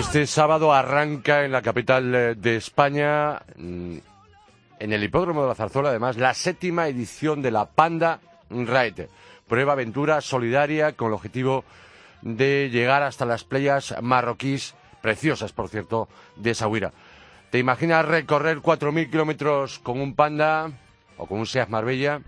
Este 0.00 0.26
sábado 0.26 0.72
arranca 0.72 1.44
en 1.44 1.52
la 1.52 1.60
capital 1.60 2.14
eh, 2.14 2.34
de 2.34 2.56
España, 2.56 3.42
mm, 3.56 3.98
en 4.78 4.92
el 4.94 5.04
hipódromo 5.04 5.42
de 5.42 5.48
la 5.48 5.54
Zarzuela, 5.54 5.90
además, 5.90 6.16
la 6.16 6.32
séptima 6.32 6.88
edición 6.88 7.42
de 7.42 7.50
la 7.50 7.66
Panda 7.66 8.18
Ride, 8.48 9.10
prueba 9.46 9.74
aventura 9.74 10.22
solidaria 10.22 10.94
con 10.94 11.08
el 11.08 11.14
objetivo 11.14 11.64
de 12.22 12.70
llegar 12.72 13.02
hasta 13.02 13.26
las 13.26 13.44
playas 13.44 13.94
marroquíes, 14.00 14.74
preciosas, 15.02 15.52
por 15.52 15.68
cierto, 15.68 16.08
de 16.34 16.54
Sahuira. 16.54 16.92
¿Te 17.50 17.58
imaginas 17.58 18.06
recorrer 18.06 18.60
4.000 18.60 19.10
kilómetros 19.10 19.80
con 19.80 20.00
un 20.00 20.14
Panda 20.14 20.70
o 21.18 21.26
con 21.26 21.40
un 21.40 21.46
Seat 21.46 21.68
Marbella? 21.68 22.22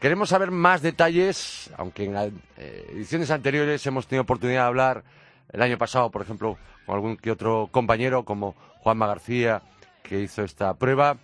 Queremos 0.00 0.28
saber 0.28 0.50
más 0.50 0.82
detalles, 0.82 1.70
aunque 1.78 2.04
en 2.04 2.14
eh, 2.58 2.86
ediciones 2.92 3.30
anteriores 3.30 3.86
hemos 3.86 4.06
tenido 4.06 4.24
oportunidad 4.24 4.64
de 4.64 4.66
hablar 4.66 5.23
el 5.52 5.62
año 5.62 5.78
pasado, 5.78 6.10
por 6.10 6.22
ejemplo, 6.22 6.56
con 6.86 6.94
algún 6.94 7.16
que 7.16 7.30
otro 7.30 7.68
compañero 7.70 8.24
como 8.24 8.54
Juanma 8.80 9.06
García, 9.06 9.62
que 10.02 10.20
hizo 10.20 10.42
esta 10.42 10.74
prueba. 10.74 11.16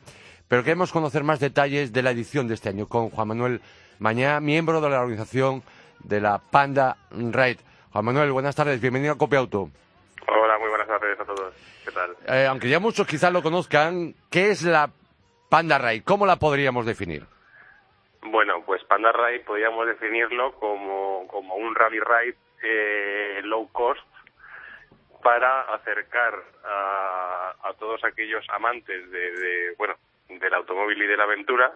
Pero 0.48 0.64
queremos 0.64 0.92
conocer 0.92 1.22
más 1.22 1.38
detalles 1.38 1.92
de 1.92 2.02
la 2.02 2.10
edición 2.10 2.48
de 2.48 2.54
este 2.54 2.68
año 2.68 2.88
con 2.88 3.10
Juan 3.10 3.28
Manuel 3.28 3.60
Mañá, 3.98 4.40
miembro 4.40 4.80
de 4.80 4.90
la 4.90 5.00
organización 5.00 5.62
de 6.02 6.20
la 6.20 6.38
Panda 6.38 6.96
Ride. 7.10 7.58
Juan 7.92 8.04
Manuel, 8.04 8.32
buenas 8.32 8.56
tardes, 8.56 8.80
bienvenido 8.80 9.12
a 9.12 9.18
Copia 9.18 9.38
Auto. 9.38 9.68
Hola, 10.26 10.58
muy 10.58 10.68
buenas 10.70 10.88
tardes 10.88 11.20
a 11.20 11.24
todos. 11.24 11.54
¿Qué 11.84 11.92
tal? 11.92 12.16
Eh, 12.26 12.46
aunque 12.46 12.68
ya 12.68 12.80
muchos 12.80 13.06
quizás 13.06 13.32
lo 13.32 13.42
conozcan, 13.42 14.14
¿qué 14.30 14.50
es 14.50 14.62
la 14.62 14.90
Panda 15.48 15.78
Ride? 15.78 16.02
¿Cómo 16.02 16.24
la 16.24 16.36
podríamos 16.36 16.86
definir? 16.86 17.26
Bueno, 18.22 18.62
pues 18.64 18.82
Panda 18.84 19.12
Ride 19.12 19.40
podríamos 19.40 19.86
definirlo 19.86 20.52
como, 20.54 21.26
como 21.28 21.56
un 21.56 21.74
rally 21.74 22.00
ride 22.00 22.36
eh, 22.62 23.40
low 23.44 23.68
cost 23.72 24.00
para 25.22 25.62
acercar 25.74 26.34
a, 26.64 27.54
a 27.62 27.72
todos 27.74 28.02
aquellos 28.04 28.44
amantes 28.50 29.10
de, 29.10 29.74
bueno 29.76 29.94
del 30.28 30.54
automóvil 30.54 31.02
y 31.02 31.06
de 31.06 31.16
la 31.16 31.24
aventura 31.24 31.72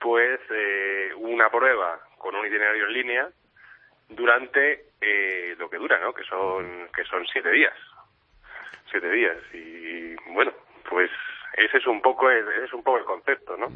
pues 0.00 0.40
eh, 0.50 1.10
una 1.16 1.50
prueba 1.50 2.00
con 2.18 2.34
un 2.34 2.46
itinerario 2.46 2.86
en 2.86 2.92
línea 2.92 3.28
durante 4.08 4.86
eh, 5.00 5.54
lo 5.58 5.68
que 5.70 5.78
dura 5.78 5.98
no 6.00 6.12
que 6.12 6.24
son 6.24 6.88
que 6.94 7.04
son 7.04 7.24
siete 7.32 7.50
días. 7.50 7.74
Siete 8.90 9.10
días. 9.10 9.36
Y 9.52 10.14
bueno 10.32 10.52
pues 10.88 11.10
ese 11.56 11.78
es 11.78 11.86
un 11.86 12.00
poco 12.02 12.30
el, 12.30 12.46
ese 12.48 12.64
es 12.64 12.72
un 12.72 12.82
poco 12.82 12.98
el 12.98 13.04
concepto 13.04 13.56
no 13.56 13.68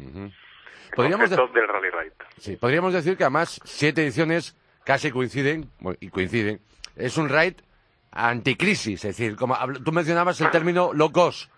podríamos 0.95 1.29
concepto 1.29 1.47
del 1.53 1.67
rally 1.67 1.89
ride. 1.89 2.13
Sí 2.37 2.57
podríamos 2.57 2.93
decir 2.93 3.17
que 3.17 3.23
además 3.23 3.61
siete 3.63 4.01
ediciones 4.01 4.55
casi 4.83 5.11
coinciden 5.11 5.69
y 5.99 6.09
coinciden. 6.09 6.59
Es 6.95 7.17
un 7.17 7.29
ride 7.29 7.57
anticrisis, 8.11 9.05
es 9.05 9.17
decir, 9.17 9.35
como 9.35 9.55
tú 9.83 9.91
mencionabas 9.91 10.39
el 10.41 10.51
término 10.51 10.91
locos. 10.93 11.49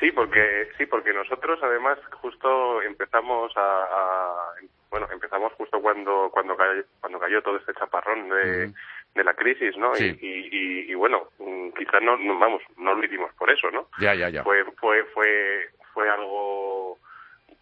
Sí, 0.00 0.12
porque 0.12 0.68
sí, 0.76 0.86
porque 0.86 1.12
nosotros 1.12 1.58
además 1.62 1.98
justo 2.20 2.82
empezamos 2.82 3.52
a, 3.56 4.52
bueno, 4.90 5.08
empezamos 5.10 5.52
justo 5.54 5.80
cuando 5.80 6.28
cuando 6.30 6.56
cayó, 6.56 6.82
cuando 7.00 7.18
cayó 7.18 7.42
todo 7.42 7.56
este 7.56 7.72
chaparrón 7.74 8.28
de, 8.28 8.72
de 9.14 9.24
la 9.24 9.34
crisis, 9.34 9.76
¿no? 9.78 9.96
Y, 9.96 10.04
y, 10.20 10.90
y, 10.92 10.94
bueno, 10.94 11.28
mm, 11.38 11.70
quizás 11.70 12.02
no, 12.02 12.18
vamos, 12.38 12.62
no 12.76 12.94
lo 12.94 13.04
hicimos 13.04 13.32
por 13.34 13.50
eso, 13.50 13.70
¿no? 13.70 13.88
Ya, 13.98 14.14
ya, 14.14 14.28
ya. 14.28 14.42
Fue 14.42 14.64
fue 14.78 15.02
fue 15.14 15.70
fue 15.94 16.10
algo 16.10 16.98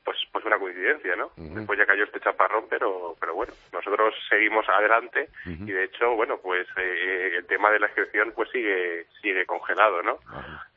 pues 0.04 0.18
pues 0.30 0.44
una 0.44 0.58
coincidencia, 0.58 1.16
¿no? 1.16 1.30
Después 1.36 1.78
ya 1.78 1.86
cayó 1.86 2.04
este 2.04 2.20
chaparrón, 2.20 2.66
pero 2.68 3.16
pero 3.18 3.34
bueno, 3.34 3.52
nosotros 3.72 4.14
seguimos 4.28 4.68
adelante 4.68 5.28
y 5.46 5.72
de 5.72 5.84
hecho, 5.84 6.14
bueno, 6.14 6.38
pues 6.38 6.66
eh, 6.76 7.32
el 7.36 7.46
tema 7.46 7.70
de 7.70 7.80
la 7.80 7.86
inscripción 7.86 8.32
pues 8.34 8.50
sigue 8.50 9.06
sigue 9.22 9.46
congelado, 9.46 10.02
¿no? 10.02 10.18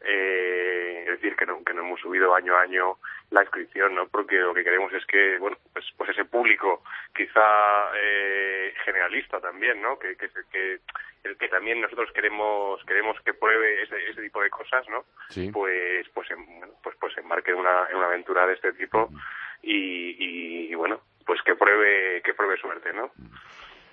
Eh, 0.01 1.03
es 1.05 1.11
decir, 1.21 1.35
que 1.35 1.45
no, 1.45 1.63
que 1.63 1.73
no 1.73 1.81
hemos 1.81 1.99
subido 1.99 2.33
año 2.33 2.55
a 2.55 2.61
año 2.61 2.97
la 3.31 3.41
inscripción, 3.41 3.95
¿no? 3.95 4.07
Porque 4.07 4.35
lo 4.37 4.53
que 4.53 4.63
queremos 4.63 4.93
es 4.93 5.05
que, 5.05 5.37
bueno, 5.37 5.57
pues, 5.73 5.85
pues 5.97 6.09
ese 6.11 6.25
público 6.25 6.83
quizá 7.13 7.91
eh, 7.95 8.73
generalista 8.85 9.41
también, 9.41 9.81
¿no? 9.81 9.99
Que, 9.99 10.15
que, 10.15 10.29
que 10.51 10.79
el 11.27 11.37
que 11.37 11.49
también 11.49 11.81
nosotros 11.81 12.09
queremos 12.13 12.83
queremos 12.85 13.17
que 13.21 13.33
pruebe 13.33 13.83
ese, 13.83 14.09
ese 14.09 14.21
tipo 14.21 14.41
de 14.41 14.49
cosas, 14.49 14.85
¿no? 14.89 15.05
Pues 15.51 16.07
pues 16.13 16.31
en, 16.31 16.45
pues 16.83 16.95
pues 16.99 17.17
embarque 17.17 17.51
en 17.51 17.57
una, 17.57 17.87
en 17.89 17.97
una 17.97 18.07
aventura 18.07 18.47
de 18.47 18.53
este 18.53 18.73
tipo 18.73 19.09
y, 19.61 20.69
y, 20.69 20.75
bueno, 20.75 21.01
pues 21.25 21.41
que 21.43 21.55
pruebe 21.55 22.21
que 22.21 22.33
pruebe 22.33 22.57
suerte, 22.57 22.93
¿no? 22.93 23.11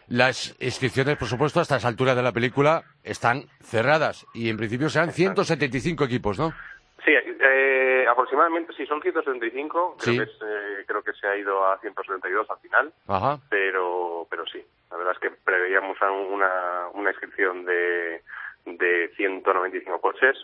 Las 0.09 0.55
inscripciones, 0.61 1.17
por 1.17 1.29
supuesto, 1.29 1.61
a 1.61 1.63
estas 1.63 1.85
alturas 1.85 2.15
de 2.15 2.23
la 2.23 2.33
película 2.33 2.85
están 3.03 3.45
cerradas 3.63 4.27
y 4.35 4.51
en 4.51 4.59
principio 4.59 4.91
serán 4.91 5.13
175 5.13 6.05
equipos, 6.05 6.39
¿no? 6.39 6.53
Sí, 7.05 7.13
eh, 7.13 8.07
aproximadamente, 8.09 8.73
sí, 8.75 8.87
son 8.87 9.01
175. 9.01 9.97
Creo, 9.99 10.17
que 10.17 10.23
eh, 10.23 10.85
creo 10.87 11.03
que 11.03 11.13
se 11.13 11.27
ha 11.27 11.37
ido 11.37 11.67
a 11.67 11.79
172 11.79 12.49
al 12.51 12.59
final. 12.59 12.93
Ajá. 13.07 13.39
Pero, 13.49 14.27
pero 14.31 14.47
sí, 14.47 14.65
la 14.91 14.97
verdad 14.97 15.15
es 15.15 15.19
que 15.21 15.31
preveíamos 15.31 15.99
una, 16.01 16.89
una 16.93 17.11
inscripción 17.11 17.65
de, 17.65 18.23
de 18.65 19.13
195 19.17 20.01
coches 20.01 20.37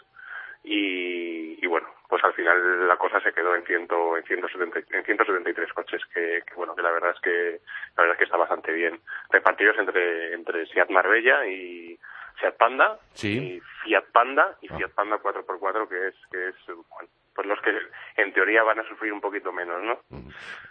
y, 0.62 1.64
y 1.64 1.66
bueno, 1.66 1.88
pues 2.08 2.22
al 2.24 2.34
final 2.34 2.86
la 2.86 2.96
cosa 2.96 3.20
se 3.20 3.32
quedó 3.32 3.54
en 3.54 3.64
ciento, 3.64 4.16
en 4.16 4.24
170, 4.24 4.80
en 4.90 5.04
173 5.04 5.72
coches 5.72 6.02
que, 6.12 6.42
que, 6.46 6.54
bueno 6.54 6.74
que 6.74 6.82
la 6.82 6.90
verdad 6.90 7.12
es 7.14 7.20
que 7.20 7.60
la 7.96 8.02
verdad 8.02 8.12
es 8.12 8.18
que 8.18 8.24
está 8.24 8.36
bastante 8.36 8.72
bien 8.72 9.00
repartidos 9.30 9.78
entre 9.78 10.34
entre 10.34 10.66
Seat 10.66 10.90
Marbella 10.90 11.46
y 11.46 11.98
Fiat 12.40 12.56
Panda 12.56 12.98
y 13.22 13.60
Fiat 13.84 14.04
Panda 14.12 14.58
y 14.60 14.68
ah. 14.70 14.76
Fiat 14.76 14.90
Panda 14.90 15.22
4x4 15.22 15.88
que 15.88 16.08
es 16.08 16.14
que 16.30 16.48
es 16.48 16.56
bueno, 16.66 17.08
pues 17.40 17.48
los 17.48 17.60
que 17.62 18.22
en 18.22 18.32
teoría 18.34 18.62
van 18.62 18.80
a 18.80 18.84
sufrir 18.86 19.14
un 19.14 19.20
poquito 19.20 19.50
menos, 19.50 19.82
¿no? 19.82 20.18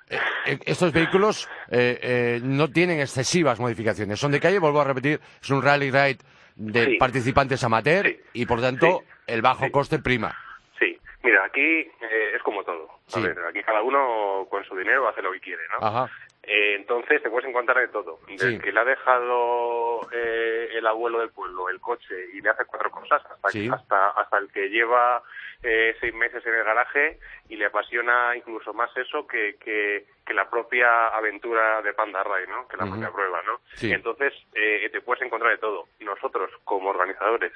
Eh, 0.07 0.19
eh, 0.45 0.59
estos 0.67 0.93
vehículos 0.93 1.49
eh, 1.71 2.39
no 2.43 2.67
tienen 2.67 2.99
excesivas 2.99 3.59
modificaciones, 3.59 4.19
son 4.19 4.31
de 4.31 4.39
calle, 4.39 4.59
vuelvo 4.59 4.79
a 4.81 4.83
repetir, 4.83 5.19
es 5.41 5.49
un 5.49 5.63
rally 5.63 5.89
ride 5.89 6.19
de 6.55 6.97
participantes 6.99 7.63
amateur 7.63 8.05
y 8.33 8.45
por 8.45 8.61
tanto 8.61 9.01
el 9.25 9.41
bajo 9.41 9.71
coste 9.71 9.97
prima. 9.97 10.35
Sí, 10.77 10.95
mira, 11.23 11.45
aquí 11.45 11.89
es 12.35 12.43
como 12.43 12.63
todo. 12.63 12.87
A 13.15 13.19
ver, 13.19 13.39
aquí 13.49 13.63
cada 13.63 13.81
uno 13.81 14.45
con 14.47 14.63
su 14.65 14.75
dinero 14.75 15.07
hace 15.09 15.23
lo 15.23 15.31
que 15.31 15.39
quiere, 15.39 15.63
¿no? 15.71 15.87
Ajá. 15.87 16.11
Eh, 16.43 16.75
entonces 16.75 17.21
te 17.21 17.29
puedes 17.29 17.49
encontrar 17.49 17.77
de 17.77 17.89
todo. 17.89 18.19
Desde 18.27 18.59
que 18.59 18.71
le 18.71 18.79
ha 18.79 18.85
dejado 18.85 20.01
eh, 20.11 20.69
el 20.73 20.87
abuelo 20.87 21.19
del 21.19 21.29
pueblo 21.29 21.69
el 21.69 21.79
coche 21.79 22.15
y 22.33 22.41
le 22.41 22.49
hace 22.49 22.65
cuatro 22.65 22.89
cosas, 22.89 23.21
hasta, 23.25 23.75
hasta, 23.75 24.09
hasta 24.09 24.37
el 24.37 24.51
que 24.51 24.69
lleva 24.69 25.21
eh, 25.63 25.95
seis 25.99 26.13
meses 26.13 26.45
en 26.45 26.55
el 26.55 26.63
garaje 26.63 27.19
y 27.49 27.55
le 27.55 27.65
apasiona 27.65 28.35
incluso 28.35 28.73
más 28.73 28.95
eso 28.97 29.27
que, 29.27 29.55
que, 29.59 30.05
la 30.33 30.49
propia 30.49 31.07
aventura 31.07 31.81
de 31.81 31.93
Panda 31.93 32.23
Ride, 32.23 32.47
¿no? 32.47 32.67
Que 32.67 32.77
la 32.77 32.85
propia 32.85 33.11
prueba, 33.11 33.41
¿no? 33.47 33.59
Entonces 33.81 34.31
te 34.53 35.01
puedes 35.01 35.23
encontrar 35.23 35.51
de 35.51 35.57
todo. 35.57 35.87
Nosotros, 35.99 36.51
como 36.63 36.91
organizadores, 36.91 37.51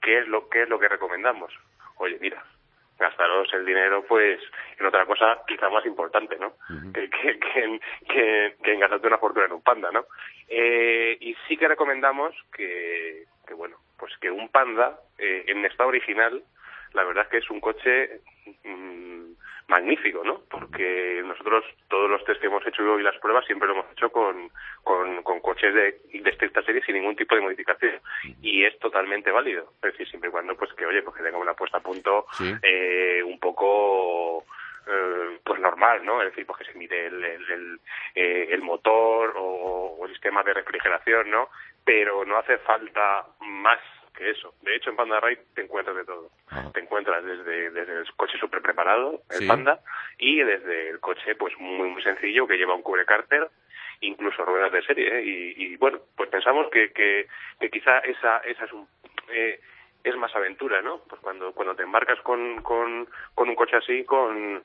¿qué 0.00 0.20
es 0.20 0.28
lo, 0.28 0.48
qué 0.48 0.62
es 0.62 0.68
lo 0.68 0.78
que 0.78 0.88
recomendamos? 0.88 1.52
Oye, 1.96 2.16
mira, 2.20 2.44
gastaros 2.98 3.52
el 3.52 3.66
dinero 3.66 4.04
pues 4.06 4.40
en 4.78 4.86
otra 4.86 5.04
cosa 5.04 5.42
quizá 5.46 5.68
más 5.68 5.84
importante, 5.84 6.36
¿no? 6.38 6.54
que, 6.92 7.10
que, 7.10 7.38
que, 8.08 8.54
que, 8.62 8.72
en 8.72 8.80
gastarte 8.80 9.06
una 9.06 9.18
fortuna 9.18 9.46
en 9.46 9.52
un 9.52 9.62
panda, 9.62 9.90
¿no? 9.90 10.06
Eh, 10.48 11.16
y 11.20 11.36
sí 11.46 11.56
que 11.56 11.68
recomendamos 11.68 12.34
que, 12.52 13.24
que 13.46 13.54
bueno, 13.54 13.76
pues 13.98 14.12
que 14.20 14.30
un 14.30 14.48
panda 14.48 14.98
eh, 15.18 15.44
en 15.48 15.64
estado 15.64 15.88
original, 15.88 16.42
la 16.96 17.04
verdad 17.04 17.24
es 17.24 17.30
que 17.30 17.38
es 17.38 17.50
un 17.50 17.60
coche 17.60 18.20
mm, 18.64 19.32
magnífico, 19.68 20.24
¿no? 20.24 20.40
Porque 20.50 21.22
nosotros 21.24 21.64
todos 21.88 22.08
los 22.10 22.24
test 22.24 22.40
que 22.40 22.46
hemos 22.46 22.66
hecho 22.66 22.98
y 22.98 23.02
las 23.02 23.18
pruebas 23.18 23.44
siempre 23.44 23.68
lo 23.68 23.74
hemos 23.74 23.92
hecho 23.92 24.10
con, 24.10 24.50
con, 24.82 25.22
con 25.22 25.40
coches 25.40 25.74
de, 25.74 26.00
de 26.20 26.30
estricta 26.30 26.62
serie 26.62 26.82
sin 26.84 26.94
ningún 26.94 27.16
tipo 27.16 27.34
de 27.34 27.42
modificación 27.42 28.00
y 28.40 28.64
es 28.64 28.78
totalmente 28.78 29.30
válido. 29.30 29.72
Es 29.82 29.92
decir, 29.92 30.08
siempre 30.08 30.30
y 30.30 30.32
cuando 30.32 30.56
pues 30.56 30.72
que 30.72 30.86
oye, 30.86 31.02
pues 31.02 31.16
que 31.16 31.22
tenga 31.22 31.38
una 31.38 31.54
puesta 31.54 31.78
a 31.78 31.82
punto 31.82 32.26
eh, 32.62 33.22
un 33.24 33.38
poco 33.38 34.44
eh, 34.86 35.38
pues 35.44 35.60
normal, 35.60 36.04
¿no? 36.04 36.22
Es 36.22 36.30
decir, 36.30 36.46
pues 36.46 36.60
que 36.60 36.72
se 36.72 36.78
mide 36.78 37.06
el, 37.06 37.24
el, 37.24 37.80
eh, 38.14 38.48
el 38.50 38.62
motor 38.62 39.34
o, 39.36 39.98
o, 39.98 40.06
el 40.06 40.12
sistema 40.12 40.42
de 40.42 40.54
refrigeración, 40.54 41.30
¿no? 41.30 41.50
Pero 41.84 42.24
no 42.24 42.38
hace 42.38 42.58
falta 42.58 43.26
más 43.40 43.80
que 44.16 44.30
eso. 44.30 44.54
De 44.62 44.74
hecho, 44.74 44.90
en 44.90 44.96
Panda 44.96 45.20
Ride 45.20 45.42
te 45.54 45.62
encuentras 45.62 45.96
de 45.96 46.04
todo. 46.04 46.30
Te 46.72 46.80
encuentras 46.80 47.24
desde, 47.24 47.70
desde 47.70 48.00
el 48.00 48.12
coche 48.14 48.38
súper 48.38 48.62
preparado, 48.62 49.22
el 49.30 49.46
Panda, 49.46 49.80
y 50.18 50.40
desde 50.42 50.90
el 50.90 51.00
coche 51.00 51.34
pues 51.36 51.56
muy 51.58 51.90
muy 51.90 52.02
sencillo 52.02 52.46
que 52.46 52.56
lleva 52.56 52.74
un 52.74 52.82
cubre 52.82 53.04
cárter, 53.04 53.48
incluso 54.00 54.44
ruedas 54.44 54.72
de 54.72 54.82
serie. 54.82 55.18
¿eh? 55.18 55.22
Y, 55.24 55.64
y, 55.64 55.76
bueno, 55.76 56.00
pues 56.16 56.28
pensamos 56.30 56.68
que, 56.70 56.92
que, 56.92 57.28
que 57.60 57.70
quizá 57.70 57.98
esa, 58.00 58.38
esa 58.38 58.64
es 58.64 58.72
un... 58.72 58.88
Eh, 59.28 59.60
es 60.04 60.16
más 60.16 60.34
aventura, 60.36 60.80
¿no? 60.82 61.00
Pues 61.08 61.20
cuando, 61.20 61.52
cuando 61.52 61.74
te 61.74 61.82
embarcas 61.82 62.20
con, 62.20 62.62
con, 62.62 63.08
con 63.34 63.48
un 63.48 63.56
coche 63.56 63.76
así, 63.76 64.04
con, 64.04 64.62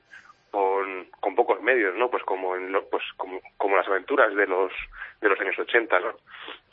con, 0.52 1.06
con 1.18 1.34
pocos 1.34 1.60
medios, 1.60 1.96
¿no? 1.96 2.10
Pues 2.10 2.22
como 2.22 2.54
en 2.54 2.70
lo, 2.70 2.88
pues 2.88 3.02
como, 3.16 3.40
como 3.56 3.76
las 3.76 3.88
aventuras 3.88 4.32
de 4.36 4.46
los 4.46 4.70
de 5.20 5.28
los 5.28 5.40
años 5.40 5.58
80, 5.58 5.98
¿no? 5.98 6.14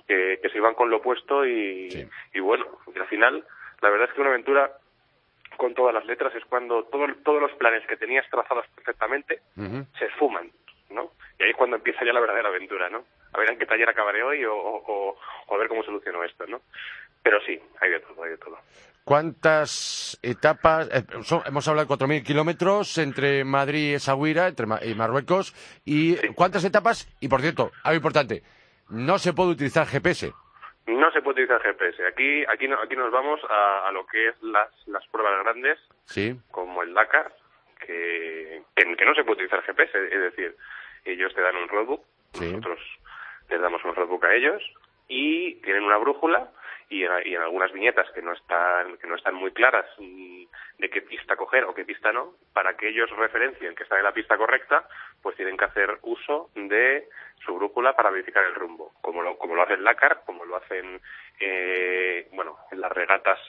Que, 0.10 0.50
se 0.50 0.58
iban 0.58 0.74
con 0.74 0.90
lo 0.90 0.98
opuesto 0.98 1.46
y, 1.46 2.10
y 2.34 2.40
bueno, 2.40 2.66
al 2.96 3.08
final 3.08 3.46
la 3.82 3.90
verdad 3.90 4.10
es 4.10 4.14
que 4.14 4.22
una 4.22 4.32
aventura 4.32 4.72
con 5.56 5.74
todas 5.76 5.94
las 5.94 6.06
letras 6.06 6.34
es 6.36 6.44
cuando 6.46 6.84
todos 6.86 7.42
los 7.42 7.52
planes 7.54 7.86
que 7.88 7.98
tenías 7.98 8.28
trazados 8.30 8.66
perfectamente 8.76 9.42
se 9.56 10.06
esfuman, 10.06 10.50
¿no? 10.90 11.12
Y 11.38 11.44
ahí 11.44 11.52
es 11.52 11.56
cuando 11.56 11.76
empieza 11.76 12.04
ya 12.04 12.14
la 12.14 12.20
verdadera 12.20 12.50
aventura, 12.50 12.90
¿no? 12.90 13.04
A 13.34 13.40
ver 13.40 13.52
en 13.52 13.60
qué 13.60 13.66
taller 13.66 13.90
acabaré 13.90 14.24
hoy 14.24 14.44
o, 14.46 14.56
o, 14.56 15.18
a 15.54 15.58
ver 15.58 15.68
cómo 15.68 15.84
soluciono 15.84 16.24
esto, 16.24 16.48
¿no? 16.48 16.62
Pero 17.22 17.40
sí, 17.46 17.60
hay 17.82 17.92
de 17.92 18.00
todo, 18.00 18.24
hay 18.24 18.32
de 18.32 18.38
todo. 18.38 18.58
¿Cuántas 19.04 20.20
etapas? 20.22 20.90
Eh, 20.92 21.04
hemos 21.46 21.68
hablado 21.68 21.88
de 21.88 22.06
4.000 22.06 22.24
kilómetros 22.24 22.98
entre 22.98 23.44
Madrid 23.44 23.92
y 23.92 23.94
Essaouira, 23.96 24.48
entre 24.48 24.66
y 24.84 24.96
Marruecos. 24.96 25.54
¿Y 25.84 26.16
cuántas 26.34 26.64
etapas? 26.64 27.08
Y 27.20 27.28
por 27.28 27.42
cierto, 27.42 27.72
algo 27.84 27.98
importante, 27.98 28.44
no 28.90 29.18
se 29.18 29.34
puede 29.34 29.52
utilizar 29.52 29.88
GPS. 29.88 30.34
No 30.88 31.12
se 31.12 31.22
puede 31.22 31.44
utilizar 31.44 31.62
GPS. 31.62 32.06
Aquí, 32.08 32.44
aquí, 32.46 32.68
aquí 32.84 32.96
nos 32.96 33.12
vamos 33.12 33.40
a, 33.50 33.92
lo 33.92 34.06
que 34.08 34.30
es 34.30 34.42
las, 34.42 34.70
las 34.88 35.06
pruebas 35.08 35.44
grandes, 35.44 35.78
sí. 36.06 36.36
como 36.52 36.82
el 36.82 36.94
Dakar, 36.94 37.32
que, 37.86 38.64
que, 38.76 39.06
no 39.06 39.14
se 39.14 39.24
puede 39.24 39.44
utilizar 39.44 39.62
GPS. 39.64 39.92
Es 40.06 40.22
decir, 40.22 40.56
ellos 41.06 41.34
te 41.34 41.42
dan 41.42 41.56
un 41.56 41.70
roadbook, 41.70 42.04
nosotros 42.40 42.80
les 43.50 43.62
damos 43.62 43.84
un 43.84 43.96
roadbook 43.96 44.26
a 44.26 44.34
ellos 44.34 44.62
y 45.08 45.56
tienen 45.62 45.84
una 45.84 45.98
brújula 45.98 46.50
y, 46.90 47.04
y, 47.04 47.36
en 47.36 47.42
algunas 47.42 47.72
viñetas 47.72 48.10
que 48.12 48.22
no 48.22 48.34
están 48.34 48.98
que 48.98 49.08
no 49.08 49.16
están 49.16 49.36
muy 49.36 49.52
claras 49.52 49.86
de 49.98 50.90
qué 50.90 51.02
pista 51.02 51.36
coger 51.36 51.66
o 51.66 51.74
qué 51.74 51.86
pista 51.86 52.12
no, 52.12 52.34
para 52.54 52.76
que 52.76 52.90
ellos 52.90 53.10
referencien 53.12 53.76
que 53.76 53.84
están 53.84 54.00
en 54.00 54.06
la 54.06 54.14
pista 54.14 54.38
correcta, 54.38 54.88
pues 55.22 55.36
tienen 55.36 55.58
que 55.58 55.66
hacer 55.66 56.00
uso 56.02 56.50
de 56.56 57.08
su 57.46 57.56
brújula 57.56 57.96
para 57.96 58.10
verificar 58.10 58.44
el 58.44 58.56
rumbo, 58.56 58.94
como 59.02 59.22
lo, 59.22 59.38
como 59.38 59.56
lo 59.56 59.64
hace 59.64 59.74
el 59.74 59.84
LACAR, 59.84 60.22
como 60.26 60.46
lo 60.46 60.56
hacen, 60.56 61.02
eh, 61.40 62.28
bueno, 62.34 62.58
en 62.72 62.82
las 62.82 62.92
regatas 62.92 63.40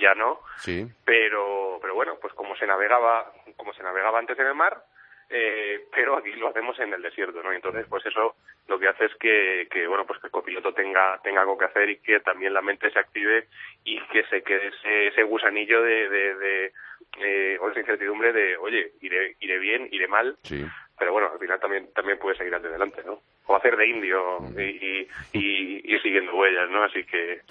ya 0.00 0.14
no, 0.14 0.40
sí. 0.58 0.86
pero, 1.04 1.78
pero 1.80 1.94
bueno, 1.94 2.16
pues 2.20 2.32
como 2.34 2.56
se 2.56 2.66
navegaba, 2.66 3.32
como 3.56 3.72
se 3.74 3.82
navegaba 3.82 4.18
antes 4.18 4.38
en 4.38 4.46
el 4.46 4.54
mar, 4.54 4.82
eh, 5.30 5.86
pero 5.94 6.16
aquí 6.16 6.32
lo 6.32 6.48
hacemos 6.48 6.78
en 6.80 6.92
el 6.92 7.02
desierto, 7.02 7.42
¿no? 7.42 7.52
Y 7.52 7.56
entonces, 7.56 7.86
pues 7.88 8.04
eso 8.06 8.36
lo 8.68 8.78
que 8.78 8.88
hace 8.88 9.06
es 9.06 9.14
que, 9.16 9.68
que, 9.70 9.86
bueno, 9.86 10.06
pues 10.06 10.20
que 10.20 10.26
el 10.26 10.32
copiloto 10.32 10.72
tenga, 10.72 11.20
tenga 11.22 11.40
algo 11.40 11.58
que 11.58 11.66
hacer 11.66 11.90
y 11.90 11.98
que 11.98 12.20
también 12.20 12.54
la 12.54 12.62
mente 12.62 12.90
se 12.90 12.98
active 12.98 13.46
y 13.84 14.00
que 14.08 14.24
se 14.24 14.42
quede 14.42 14.68
ese, 14.68 15.08
ese 15.08 15.22
gusanillo 15.22 15.82
de, 15.82 16.08
de, 16.08 16.34
de 16.36 16.72
eh, 17.18 17.58
o 17.60 17.70
esa 17.70 17.80
incertidumbre 17.80 18.32
de, 18.32 18.56
oye, 18.56 18.92
iré, 19.00 19.36
iré 19.40 19.58
bien, 19.58 19.88
iré 19.90 20.08
mal, 20.08 20.36
sí 20.42 20.64
pero 20.98 21.12
bueno, 21.12 21.30
al 21.32 21.38
final 21.38 21.60
también 21.60 21.92
también 21.92 22.18
puede 22.18 22.36
seguir 22.36 22.54
adelante, 22.54 23.02
¿no? 23.04 23.20
O 23.46 23.54
hacer 23.54 23.76
de 23.76 23.86
indio 23.86 24.38
y, 24.58 25.08
y, 25.32 25.94
y, 25.94 25.98
siguiendo 26.00 26.34
huellas, 26.34 26.70
¿no? 26.70 26.82
Así 26.84 27.04
que 27.04 27.42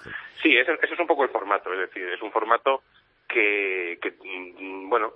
sí, 0.42 0.56
ese, 0.56 0.78
es 0.82 0.98
un 0.98 1.06
poco 1.06 1.24
el 1.24 1.30
formato, 1.30 1.72
es 1.72 1.80
decir, 1.80 2.08
es 2.08 2.20
un 2.22 2.32
formato 2.32 2.82
que, 3.28 3.98
que 4.02 4.14
mm, 4.22 4.88
bueno, 4.88 5.12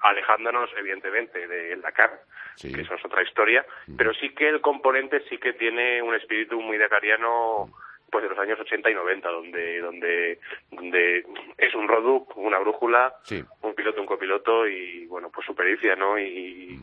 alejándonos 0.00 0.70
evidentemente 0.78 1.46
del 1.46 1.82
Dakar, 1.82 2.22
que 2.60 2.80
eso 2.80 2.94
es 2.94 3.04
otra 3.04 3.22
historia, 3.22 3.64
pero 3.96 4.12
sí 4.14 4.30
que 4.34 4.48
el 4.48 4.60
componente 4.60 5.22
sí 5.28 5.38
que 5.38 5.52
tiene 5.52 6.02
un 6.02 6.14
espíritu 6.14 6.60
muy 6.60 6.78
dakariano 6.78 7.68
pues 8.10 8.24
de 8.24 8.30
los 8.30 8.38
años 8.38 8.58
80 8.58 8.90
y 8.90 8.94
90, 8.94 9.28
donde 9.28 9.80
donde 9.80 10.40
donde 10.70 11.26
es 11.56 11.74
un 11.74 11.88
roadbook, 11.88 12.36
una 12.36 12.58
brújula, 12.58 13.14
un 13.62 13.74
piloto, 13.74 14.00
un 14.00 14.06
copiloto 14.06 14.66
y 14.66 15.06
bueno, 15.06 15.30
pues 15.30 15.46
su 15.46 15.54
pericia, 15.54 15.94
¿no? 15.96 16.18
Y, 16.18 16.80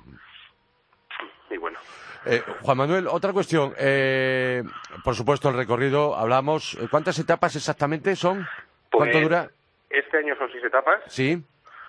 y 1.49 1.57
bueno. 1.57 1.79
Eh, 2.25 2.41
Juan 2.61 2.77
Manuel, 2.77 3.07
otra 3.07 3.33
cuestión. 3.33 3.73
Eh, 3.77 4.63
por 5.03 5.15
supuesto, 5.15 5.49
el 5.49 5.55
recorrido, 5.55 6.15
hablamos. 6.15 6.77
¿Cuántas 6.89 7.19
etapas 7.19 7.55
exactamente 7.55 8.15
son? 8.15 8.47
¿Cuánto 8.91 9.13
pues, 9.13 9.23
dura? 9.23 9.49
Este 9.89 10.17
año 10.17 10.35
son 10.37 10.51
seis 10.51 10.63
etapas. 10.63 11.03
Sí. 11.07 11.43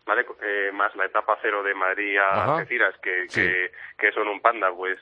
¿Vale? 0.08 0.24
más 0.72 0.96
la 0.96 1.04
etapa 1.04 1.38
cero 1.42 1.62
de 1.62 1.74
Madrid 1.74 2.16
a 2.16 2.56
Algeciras, 2.56 2.94
que, 3.02 3.26
que, 3.28 4.12
son 4.12 4.26
un 4.26 4.40
panda, 4.40 4.72
pues 4.74 4.98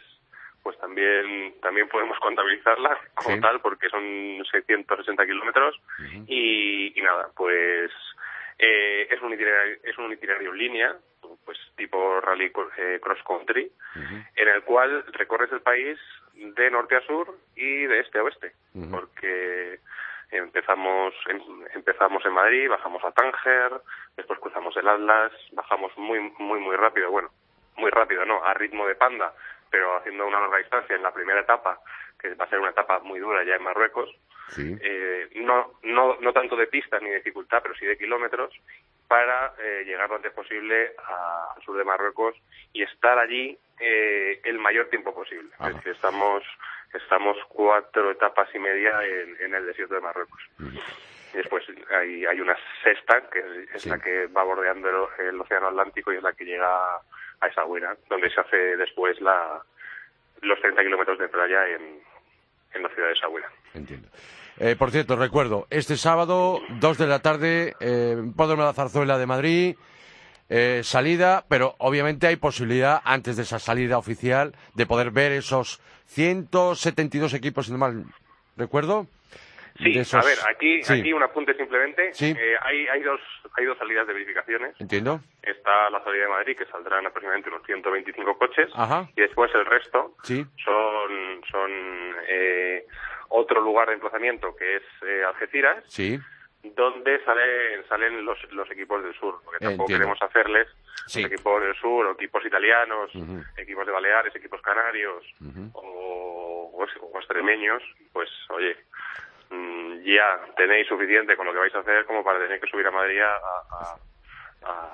pues 0.64 0.76
también 0.78 1.54
también 1.62 1.88
podemos 1.88 2.18
contabilizarla 2.18 2.98
como 3.14 3.38
tal, 3.40 3.60
porque 3.60 3.88
son 3.88 4.02
660 4.50 5.24
kilómetros. 5.24 5.80
y, 6.26 6.98
y, 6.98 7.02
nada, 7.02 7.28
pues 7.36 7.92
es, 8.58 9.22
un 9.22 9.32
itinerario, 9.32 9.76
es 9.84 9.96
un 9.96 10.12
itinerario 10.12 10.50
en 10.50 10.58
línea, 10.58 10.96
pues 11.44 11.56
tipo 11.76 12.20
rally 12.20 12.50
eh, 12.78 12.98
cross 13.00 13.22
country, 13.24 13.70
en 14.34 14.48
el 14.48 14.62
cual 14.64 15.04
recorres 15.12 15.52
el 15.52 15.60
país 15.60 15.98
de 16.34 16.70
norte 16.70 16.96
a 16.96 17.00
sur 17.02 17.32
y 17.54 17.84
de 17.84 18.00
este 18.00 18.18
a 18.18 18.24
oeste, 18.24 18.52
porque 18.90 19.78
empezamos 20.30 21.14
en, 21.28 21.42
empezamos 21.74 22.24
en 22.24 22.32
Madrid, 22.32 22.68
bajamos 22.68 23.02
a 23.04 23.12
Tánger, 23.12 23.80
después 24.16 24.38
cruzamos 24.40 24.76
el 24.76 24.88
Atlas, 24.88 25.32
bajamos 25.52 25.96
muy 25.96 26.20
muy 26.38 26.60
muy 26.60 26.76
rápido, 26.76 27.10
bueno, 27.10 27.30
muy 27.76 27.90
rápido, 27.90 28.24
no, 28.24 28.44
a 28.44 28.54
ritmo 28.54 28.86
de 28.86 28.94
panda, 28.94 29.32
pero 29.70 29.96
haciendo 29.96 30.26
una 30.26 30.40
larga 30.40 30.58
distancia 30.58 30.96
en 30.96 31.02
la 31.02 31.12
primera 31.12 31.40
etapa, 31.40 31.78
que 32.18 32.34
va 32.34 32.44
a 32.44 32.48
ser 32.48 32.58
una 32.58 32.70
etapa 32.70 33.00
muy 33.00 33.20
dura 33.20 33.44
ya 33.44 33.56
en 33.56 33.62
Marruecos, 33.62 34.10
eh, 34.58 35.28
no, 35.36 35.72
no, 35.82 36.16
no 36.20 36.32
tanto 36.32 36.56
de 36.56 36.68
pista 36.68 36.98
ni 37.00 37.08
de 37.08 37.16
dificultad, 37.16 37.60
pero 37.62 37.74
sí 37.74 37.84
de 37.84 37.98
kilómetros, 37.98 38.54
para 39.08 39.54
eh, 39.58 39.84
llegar 39.84 40.08
lo 40.08 40.16
antes 40.16 40.32
posible 40.32 40.92
al 40.98 41.62
sur 41.62 41.76
de 41.76 41.84
Marruecos 41.84 42.34
y 42.72 42.82
estar 42.82 43.18
allí 43.18 43.58
eh, 43.80 44.40
el 44.44 44.58
mayor 44.58 44.88
tiempo 44.88 45.14
posible. 45.14 45.50
Es 45.60 45.74
decir, 45.76 45.92
estamos, 45.92 46.42
estamos 46.94 47.36
cuatro 47.48 48.10
etapas 48.10 48.48
y 48.54 48.58
media 48.58 48.98
en, 49.04 49.54
el 49.54 49.66
desierto 49.66 49.94
de 49.94 50.00
Marruecos. 50.00 50.40
Y 51.32 51.36
después 51.36 51.64
hay, 51.90 52.24
hay 52.24 52.40
una 52.40 52.56
sexta, 52.82 53.22
que 53.30 53.66
es, 53.74 53.86
la 53.86 53.98
que 53.98 54.26
va 54.28 54.44
bordeando 54.44 54.88
el, 55.18 55.40
Océano 55.40 55.68
Atlántico 55.68 56.12
y 56.12 56.16
es 56.16 56.22
la 56.22 56.32
que 56.32 56.44
llega 56.44 56.96
a 56.96 57.46
esa 57.46 57.62
donde 58.08 58.30
se 58.30 58.40
hace 58.40 58.76
después 58.76 59.20
la, 59.20 59.62
los 60.42 60.60
30 60.60 60.82
kilómetros 60.82 61.18
de 61.18 61.28
playa 61.28 61.68
en, 61.68 62.00
en 62.72 62.82
la 62.82 62.88
ciudad 62.90 63.08
de 63.08 63.16
Sahuera. 63.16 63.50
Entiendo. 63.74 64.08
Eh, 64.58 64.74
por 64.76 64.90
cierto, 64.90 65.16
recuerdo, 65.16 65.66
este 65.68 65.96
sábado, 65.96 66.60
dos 66.80 66.96
de 66.96 67.06
la 67.06 67.20
tarde, 67.20 67.74
eh, 67.78 68.16
de 68.16 68.56
la 68.56 68.72
Zarzuela 68.72 69.18
de 69.18 69.26
Madrid, 69.26 69.76
eh, 70.48 70.80
salida, 70.84 71.44
pero 71.48 71.74
obviamente 71.78 72.26
hay 72.26 72.36
posibilidad, 72.36 73.00
antes 73.04 73.36
de 73.36 73.42
esa 73.42 73.58
salida 73.58 73.98
oficial, 73.98 74.54
de 74.74 74.86
poder 74.86 75.10
ver 75.10 75.32
esos 75.32 75.80
172 76.06 77.34
equipos, 77.34 77.66
si 77.66 77.72
no 77.72 77.78
mal 77.78 78.04
recuerdo. 78.56 79.06
Sí, 79.78 79.92
a 79.98 80.22
ver, 80.22 80.38
aquí, 80.48 80.80
aquí 80.88 81.12
un 81.12 81.22
apunte 81.22 81.54
simplemente. 81.54 82.10
Eh, 82.18 82.54
hay, 82.62 82.86
hay, 82.88 83.02
dos, 83.02 83.20
hay 83.58 83.66
dos 83.66 83.76
salidas 83.76 84.06
de 84.06 84.14
verificaciones. 84.14 84.74
Entiendo. 84.80 85.20
Está 85.42 85.90
la 85.90 86.02
salida 86.02 86.22
de 86.22 86.28
Madrid, 86.30 86.56
que 86.56 86.64
saldrán 86.66 87.06
aproximadamente 87.06 87.50
unos 87.50 87.62
125 87.66 88.38
coches. 88.38 88.70
Y 89.14 89.20
después 89.20 89.54
el 89.54 89.66
resto 89.66 90.14
son, 90.24 91.42
son 91.50 91.70
eh, 92.26 92.86
otro 93.28 93.60
lugar 93.60 93.88
de 93.88 93.94
emplazamiento 93.94 94.54
que 94.56 94.76
es 94.76 94.82
eh, 95.06 95.24
Algeciras, 95.24 95.84
sí. 95.88 96.18
Donde 96.74 97.22
salen, 97.24 97.86
salen 97.88 98.24
los, 98.24 98.38
los 98.52 98.70
equipos 98.70 99.02
del 99.02 99.14
sur, 99.14 99.40
porque 99.44 99.64
tampoco 99.64 99.88
queremos 99.88 100.20
hacerles 100.20 100.68
equipos 101.14 101.62
del 101.62 101.74
sur, 101.76 102.14
equipos 102.14 102.44
italianos, 102.44 103.10
equipos 103.56 103.86
de 103.86 103.92
Baleares, 103.92 104.34
equipos 104.34 104.60
canarios 104.60 105.24
o, 105.72 106.72
o, 106.74 107.18
extremeños, 107.18 107.82
pues 108.12 108.28
oye, 108.50 108.76
mm, 109.50 110.02
ya 110.04 110.40
tenéis 110.56 110.86
suficiente 110.88 111.36
con 111.36 111.46
lo 111.46 111.52
que 111.52 111.58
vais 111.58 111.74
a 111.74 111.80
hacer 111.80 112.04
como 112.06 112.24
para 112.24 112.38
tener 112.38 112.60
que 112.60 112.68
subir 112.68 112.86
a 112.86 112.90
Madrid 112.90 113.20
a, 113.20 113.96
a, 114.64 114.90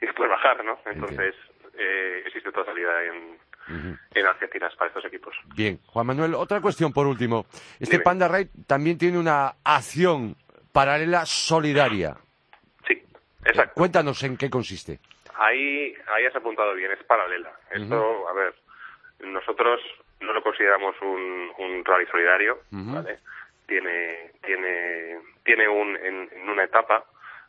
y 0.00 0.06
después 0.06 0.30
bajar, 0.30 0.64
¿no? 0.64 0.78
Entonces, 0.86 1.34
eh, 1.76 2.22
existe 2.26 2.48
otra 2.48 2.64
salida 2.64 2.92
en, 3.04 3.38
en 4.14 4.26
Algeciras 4.26 4.74
para 4.76 4.88
estos 4.88 5.04
equipos. 5.04 5.34
Bien, 5.54 5.78
Juan 5.86 6.06
Manuel, 6.06 6.34
otra 6.34 6.60
cuestión 6.60 6.92
por 6.92 7.06
último. 7.06 7.46
Este 7.78 8.00
Panda 8.00 8.28
Raid 8.28 8.48
también 8.66 8.98
tiene 8.98 9.18
una 9.18 9.56
acción 9.64 10.36
paralela 10.72 11.26
solidaria. 11.26 12.16
Sí, 12.86 13.02
exacto. 13.44 13.74
Cuéntanos 13.74 14.22
en 14.22 14.36
qué 14.36 14.50
consiste. 14.50 14.98
Ahí, 15.34 15.94
ahí 16.14 16.26
has 16.26 16.36
apuntado 16.36 16.74
bien, 16.74 16.90
es 16.92 17.02
paralela. 17.04 17.52
Esto, 17.70 18.28
a 18.28 18.32
ver, 18.32 18.54
nosotros 19.20 19.80
no 20.20 20.32
lo 20.32 20.42
consideramos 20.42 20.94
un, 21.00 21.50
un 21.58 21.84
rally 21.84 22.06
solidario, 22.06 22.60
¿vale? 22.70 23.18
Tiene, 23.66 24.32
tiene, 24.44 25.18
tiene 25.44 25.68
un, 25.68 25.96
en 25.96 26.48
una 26.48 26.64
etapa 26.64 27.04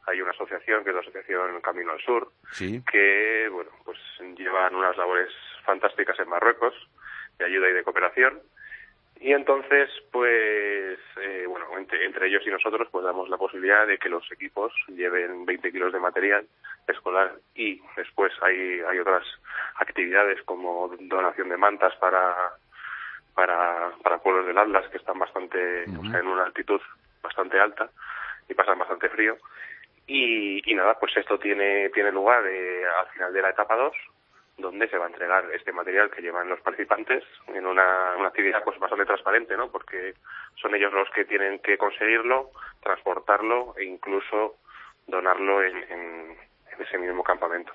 hay 0.08 0.22
una 0.22 0.32
asociación 0.32 0.84
que 0.84 0.90
es 0.90 0.96
la 0.96 1.02
Asociación 1.02 1.62
Camino 1.62 1.92
al 1.92 2.02
Sur, 2.02 2.32
que 2.58 3.50
bueno, 3.52 3.72
pues 3.86 3.98
llevan 4.36 4.76
unas 4.76 4.98
labores 4.98 5.30
fantásticas 5.64 6.20
en 6.20 6.30
Marruecos 6.30 6.74
de 7.38 7.46
ayuda 7.46 7.70
y 7.70 7.74
de 7.74 7.84
cooperación. 7.84 8.42
Y 9.22 9.34
entonces, 9.34 9.88
pues, 10.12 10.98
eh, 11.22 11.46
bueno, 11.48 11.68
entre, 11.78 12.06
entre, 12.06 12.28
ellos 12.28 12.42
y 12.44 12.50
nosotros, 12.50 12.88
pues 12.92 13.06
damos 13.06 13.30
la 13.30 13.38
posibilidad 13.38 13.86
de 13.86 14.00
que 14.00 14.10
los 14.10 14.30
equipos 14.32 14.74
lleven 14.88 15.46
20 15.46 15.72
kilos 15.72 15.94
de 15.94 16.00
material 16.00 16.48
escolar 16.88 17.36
y 17.54 17.80
después 17.96 18.34
hay, 18.42 18.82
hay 18.82 18.98
otras 18.98 19.24
actividades 19.76 20.42
como 20.42 20.92
donación 21.02 21.50
de 21.50 21.58
mantas 21.58 21.96
para, 21.98 22.36
para, 23.36 23.92
para 24.02 24.18
pueblos 24.18 24.48
del 24.48 24.58
Atlas 24.58 24.90
que 24.90 24.98
están 24.98 25.20
bastante, 25.20 25.84
o 26.00 26.04
sea, 26.10 26.20
en 26.20 26.28
una 26.28 26.46
altitud 26.46 26.82
bastante 27.22 27.60
alta 27.60 27.92
y 28.50 28.56
pasan 28.56 28.80
bastante 28.80 29.08
frío. 29.10 29.38
Y, 30.08 30.64
nada, 30.74 30.98
pues 31.00 31.16
esto 31.16 31.38
tiene, 31.38 31.90
tiene 31.90 32.12
lugar 32.12 32.44
eh, 32.48 32.82
al 33.00 33.08
final 33.14 33.32
de 33.32 33.42
la 33.44 33.52
etapa 33.52 33.76
2, 33.76 33.94
donde 34.62 34.88
se 34.90 34.98
va 34.98 35.06
a 35.06 35.10
entregar 35.10 35.46
este 35.54 35.72
material 35.72 36.10
que 36.12 36.22
llevan 36.22 36.50
los 36.50 36.62
participantes 36.62 37.24
en 37.48 37.66
una, 37.66 38.16
una 38.18 38.28
actividad 38.28 38.64
pues 38.64 38.80
bastante 38.80 39.06
transparente, 39.06 39.58
¿no? 39.58 39.70
Porque 39.72 40.14
son 40.62 40.76
ellos 40.76 40.94
los 40.94 41.10
que 41.10 41.26
tienen 41.26 41.60
que 41.60 41.78
conseguirlo, 41.78 42.52
transportarlo 42.82 43.76
e 43.78 43.86
incluso 43.86 44.56
donarlo 45.08 45.64
en, 45.64 46.38
ese 46.80 46.98
mismo 46.98 47.24
campamento. 47.24 47.72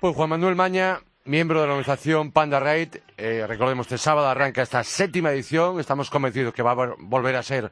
Pues 0.00 0.16
Juan 0.16 0.30
Manuel 0.30 0.56
Maña, 0.56 1.00
miembro 1.24 1.60
de 1.60 1.66
la 1.66 1.74
organización 1.74 2.32
Panda 2.32 2.58
Raid, 2.58 2.96
eh, 3.18 3.44
recordemos 3.46 3.86
este 3.86 3.98
sábado 3.98 4.28
arranca 4.28 4.62
esta 4.62 4.82
séptima 4.82 5.30
edición, 5.30 5.78
estamos 5.78 6.08
convencidos 6.08 6.54
que 6.54 6.62
va 6.62 6.70
a 6.70 6.94
volver 6.96 7.36
a 7.36 7.42
ser 7.42 7.70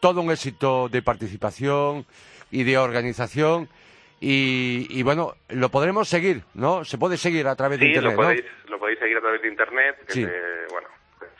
todo 0.00 0.22
un 0.22 0.30
éxito 0.30 0.88
de 0.88 1.02
participación, 1.02 2.06
y 2.50 2.64
de 2.64 2.78
organización. 2.78 3.68
Y, 4.18 5.02
bueno, 5.02 5.34
lo 5.48 5.68
podremos 5.68 6.08
seguir, 6.08 6.42
¿no? 6.54 6.84
Se 6.84 6.98
puede 6.98 7.16
seguir 7.16 7.46
a 7.46 7.54
través 7.54 7.78
de 7.78 7.86
Internet, 7.86 8.12
lo 8.12 8.16
podéis, 8.16 8.44
lo 8.68 8.78
podéis 8.78 8.98
seguir 8.98 9.16
a 9.18 9.20
través 9.20 9.42
de 9.42 9.48
Internet. 9.48 9.96
Que 10.06 10.66
bueno, 10.70 10.88
pues 11.18 11.30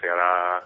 se 0.00 0.08
hará 0.08 0.62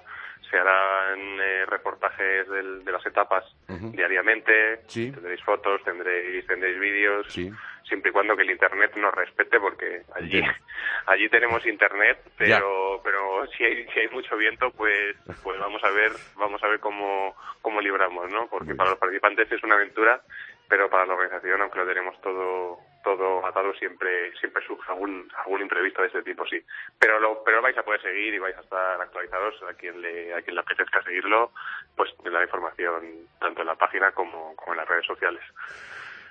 se 0.51 0.57
harán 0.57 1.41
eh, 1.41 1.67
reportajes 1.67 2.49
de 2.49 2.93
las 2.93 3.05
etapas 3.05 3.45
diariamente, 3.67 4.81
tendréis 4.93 5.43
fotos, 5.43 5.83
tendréis 5.83 6.47
tendréis 6.47 6.79
vídeos, 6.79 7.27
siempre 7.33 8.11
y 8.11 8.13
cuando 8.13 8.37
que 8.37 8.43
el 8.43 8.51
internet 8.51 8.93
nos 8.97 9.13
respete, 9.15 9.59
porque 9.59 10.03
allí 10.15 10.43
allí 11.07 11.29
tenemos 11.29 11.67
internet, 11.67 12.19
pero 12.37 13.01
pero 13.03 13.47
si 13.57 13.65
hay 13.65 13.87
si 13.89 14.01
hay 14.01 14.09
mucho 14.09 14.37
viento, 14.37 14.71
pues 14.71 15.17
pues 15.43 15.59
vamos 15.59 15.83
a 15.83 15.91
ver 15.91 16.13
vamos 16.37 16.63
a 16.63 16.69
ver 16.69 16.81
cómo 16.81 17.35
cómo 17.61 17.81
libramos, 17.81 18.31
¿no? 18.31 18.47
Porque 18.49 18.75
para 18.75 18.91
los 18.91 18.99
participantes 18.99 19.51
es 19.51 19.63
una 19.65 19.75
aventura, 19.75 20.23
pero 20.69 20.91
para 20.91 21.07
la 21.07 21.15
organización, 21.15 21.63
aunque 21.63 21.79
lo 21.79 21.87
tenemos 21.87 22.21
todo 22.21 22.79
todo 23.05 23.47
atado, 23.47 23.73
siempre 23.75 24.33
siempre 24.41 24.65
surge 24.67 24.91
algún 24.91 25.29
algún 25.37 25.63
imprevisto 25.63 26.03
de 26.03 26.09
este 26.09 26.23
tipo, 26.23 26.45
sí. 26.47 26.61
Pero 26.99 27.21
lo 27.21 27.43
pero 27.45 27.63
vais 27.63 27.77
a 27.79 27.83
poder 27.83 28.03
seguir 28.03 28.35
y 28.35 28.39
vais 28.39 28.57
a 28.57 28.61
estar 28.61 29.01
actualizados 29.01 29.55
a 29.69 29.75
quien 29.75 30.01
le 30.01 30.35
a 30.35 30.43
quien 30.43 30.55
le 30.55 30.61
apetezca 30.61 31.03
seguirlo, 31.03 31.53
pues 31.97 32.11
la 32.25 32.43
información 32.43 33.05
tanto 33.39 33.61
en 33.61 33.67
la 33.67 33.77
página 33.77 34.11
como, 34.13 34.55
como 34.57 34.73
en 34.73 34.79
las 34.79 34.89
redes 34.89 35.07
sociales. 35.07 35.43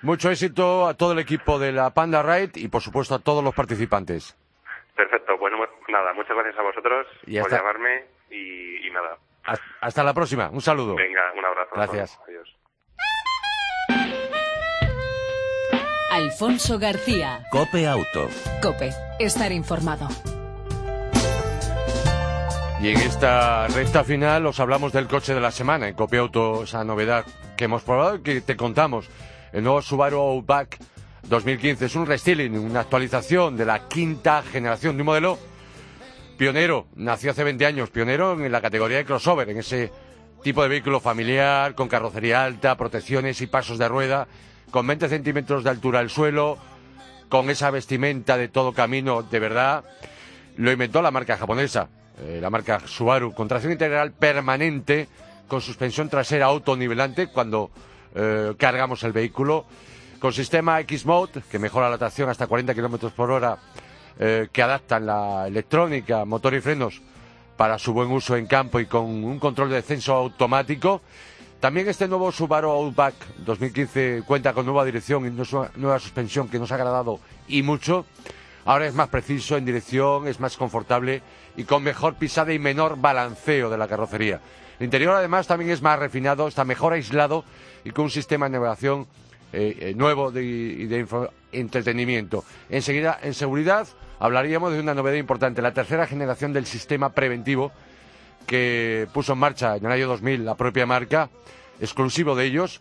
Mucho 0.02 0.30
éxito 0.30 0.86
a 0.86 0.94
todo 0.94 1.12
el 1.12 1.18
equipo 1.18 1.58
de 1.58 1.72
la 1.72 1.90
Panda 1.90 2.22
Ride 2.22 2.52
y 2.56 2.68
por 2.68 2.82
supuesto 2.82 3.14
a 3.14 3.18
todos 3.20 3.42
los 3.42 3.54
participantes. 3.54 4.36
Perfecto, 4.94 5.38
bueno, 5.38 5.58
nada, 5.88 6.12
muchas 6.12 6.36
gracias 6.36 6.58
a 6.58 6.62
vosotros 6.62 7.06
por 7.24 7.50
llamarme 7.50 8.04
y 8.30 8.90
nada, 8.90 9.18
hasta 9.80 10.02
la 10.02 10.14
próxima. 10.14 10.50
Un 10.50 10.60
saludo. 10.60 10.94
Venga, 10.96 11.32
un 11.36 11.44
abrazo. 11.44 11.70
Gracias. 11.74 12.20
Adiós. 12.26 12.55
Alfonso 16.16 16.78
García. 16.78 17.44
Cope 17.50 17.86
Auto. 17.86 18.30
Cope. 18.62 18.90
Estar 19.18 19.52
informado. 19.52 20.08
Y 22.80 22.88
en 22.88 22.96
esta 22.96 23.68
recta 23.68 24.02
final 24.02 24.46
os 24.46 24.58
hablamos 24.58 24.94
del 24.94 25.08
coche 25.08 25.34
de 25.34 25.42
la 25.42 25.50
semana 25.50 25.88
en 25.88 25.94
Cope 25.94 26.16
Auto, 26.16 26.62
esa 26.62 26.84
novedad 26.84 27.26
que 27.54 27.64
hemos 27.64 27.82
probado 27.82 28.16
y 28.16 28.20
que 28.22 28.40
te 28.40 28.56
contamos. 28.56 29.10
El 29.52 29.64
nuevo 29.64 29.82
Subaru 29.82 30.16
Outback 30.16 30.78
2015 31.24 31.84
es 31.84 31.94
un 31.94 32.06
restyling, 32.06 32.56
una 32.60 32.80
actualización 32.80 33.54
de 33.58 33.66
la 33.66 33.86
quinta 33.86 34.42
generación 34.42 34.96
de 34.96 35.02
un 35.02 35.06
modelo 35.06 35.38
pionero, 36.38 36.86
nació 36.94 37.32
hace 37.32 37.44
20 37.44 37.66
años, 37.66 37.90
pionero 37.90 38.42
en 38.42 38.50
la 38.50 38.62
categoría 38.62 38.96
de 38.96 39.04
crossover, 39.04 39.50
en 39.50 39.58
ese 39.58 39.92
tipo 40.42 40.62
de 40.62 40.70
vehículo 40.70 40.98
familiar, 40.98 41.74
con 41.74 41.88
carrocería 41.88 42.42
alta, 42.42 42.74
protecciones 42.78 43.42
y 43.42 43.48
pasos 43.48 43.76
de 43.76 43.86
rueda, 43.86 44.28
con 44.70 44.86
20 44.86 45.08
centímetros 45.08 45.64
de 45.64 45.70
altura 45.70 46.00
al 46.00 46.10
suelo, 46.10 46.58
con 47.28 47.50
esa 47.50 47.70
vestimenta 47.70 48.36
de 48.36 48.48
todo 48.48 48.72
camino, 48.72 49.22
de 49.22 49.38
verdad, 49.38 49.84
lo 50.56 50.72
inventó 50.72 51.02
la 51.02 51.10
marca 51.10 51.36
japonesa, 51.36 51.88
eh, 52.18 52.38
la 52.40 52.50
marca 52.50 52.80
Subaru, 52.80 53.34
con 53.34 53.48
tracción 53.48 53.72
integral 53.72 54.12
permanente, 54.12 55.08
con 55.48 55.60
suspensión 55.60 56.08
trasera 56.08 56.46
autonivelante 56.46 57.28
cuando 57.28 57.70
eh, 58.14 58.54
cargamos 58.58 59.02
el 59.02 59.12
vehículo, 59.12 59.66
con 60.18 60.32
sistema 60.32 60.80
X-Mode, 60.80 61.42
que 61.50 61.58
mejora 61.58 61.90
la 61.90 61.98
tracción 61.98 62.28
hasta 62.30 62.46
40 62.46 62.74
kilómetros 62.74 63.12
por 63.12 63.30
hora 63.30 63.58
eh, 64.18 64.48
que 64.50 64.62
adaptan 64.62 65.04
la 65.04 65.46
electrónica, 65.46 66.24
motor 66.24 66.54
y 66.54 66.60
frenos 66.60 67.02
para 67.56 67.78
su 67.78 67.92
buen 67.92 68.10
uso 68.10 68.36
en 68.36 68.46
campo 68.46 68.80
y 68.80 68.86
con 68.86 69.04
un 69.04 69.38
control 69.38 69.70
de 69.70 69.76
descenso 69.76 70.14
automático. 70.14 71.02
También 71.66 71.88
este 71.88 72.06
nuevo 72.06 72.30
Subaru 72.30 72.70
Outback 72.70 73.14
2015 73.38 74.22
cuenta 74.24 74.52
con 74.52 74.64
nueva 74.64 74.84
dirección 74.84 75.26
y 75.26 75.80
nueva 75.80 75.98
suspensión 75.98 76.48
que 76.48 76.60
nos 76.60 76.70
ha 76.70 76.76
agradado 76.76 77.18
y 77.48 77.64
mucho. 77.64 78.06
Ahora 78.64 78.86
es 78.86 78.94
más 78.94 79.08
preciso 79.08 79.56
en 79.56 79.64
dirección, 79.64 80.28
es 80.28 80.38
más 80.38 80.56
confortable 80.56 81.22
y 81.56 81.64
con 81.64 81.82
mejor 81.82 82.14
pisada 82.14 82.52
y 82.52 82.60
menor 82.60 83.00
balanceo 83.00 83.68
de 83.68 83.76
la 83.76 83.88
carrocería. 83.88 84.40
El 84.78 84.84
interior 84.84 85.14
además 85.14 85.48
también 85.48 85.72
es 85.72 85.82
más 85.82 85.98
refinado, 85.98 86.46
está 86.46 86.64
mejor 86.64 86.92
aislado 86.92 87.44
y 87.82 87.90
con 87.90 88.04
un 88.04 88.10
sistema 88.12 88.46
de 88.46 88.52
navegación 88.52 89.08
eh, 89.52 89.92
nuevo 89.96 90.30
y 90.38 90.86
de 90.86 91.04
entretenimiento. 91.50 92.44
Enseguida, 92.70 93.18
en 93.20 93.34
seguridad, 93.34 93.88
hablaríamos 94.20 94.72
de 94.72 94.78
una 94.78 94.94
novedad 94.94 95.16
importante, 95.16 95.62
la 95.62 95.74
tercera 95.74 96.06
generación 96.06 96.52
del 96.52 96.66
sistema 96.66 97.08
preventivo 97.08 97.72
que 98.46 99.08
puso 99.12 99.32
en 99.34 99.38
marcha 99.38 99.76
en 99.76 99.84
el 99.84 99.92
año 99.92 100.08
2000 100.08 100.44
la 100.44 100.54
propia 100.54 100.86
marca, 100.86 101.30
exclusivo 101.80 102.34
de 102.34 102.44
ellos, 102.46 102.80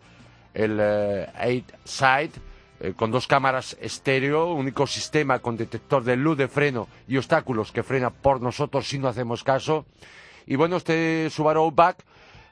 el 0.54 0.80
8 0.80 2.42
eh, 2.82 2.94
con 2.96 3.10
dos 3.10 3.28
cámaras 3.28 3.78
estéreo, 3.80 4.54
único 4.54 4.86
sistema 4.86 5.40
con 5.40 5.56
detector 5.56 6.04
de 6.04 6.18
luz 6.18 6.38
de 6.38 6.48
freno 6.48 6.88
y 7.08 7.18
obstáculos 7.18 7.72
que 7.72 7.84
frena 7.84 8.10
por 8.10 8.42
nosotros 8.42 8.88
si 8.88 9.00
no 9.00 9.08
hacemos 9.08 9.44
caso. 9.44 9.86
Y 10.46 10.56
bueno, 10.56 10.78
este 10.78 11.30
Subaru 11.30 11.62
Outback 11.62 12.04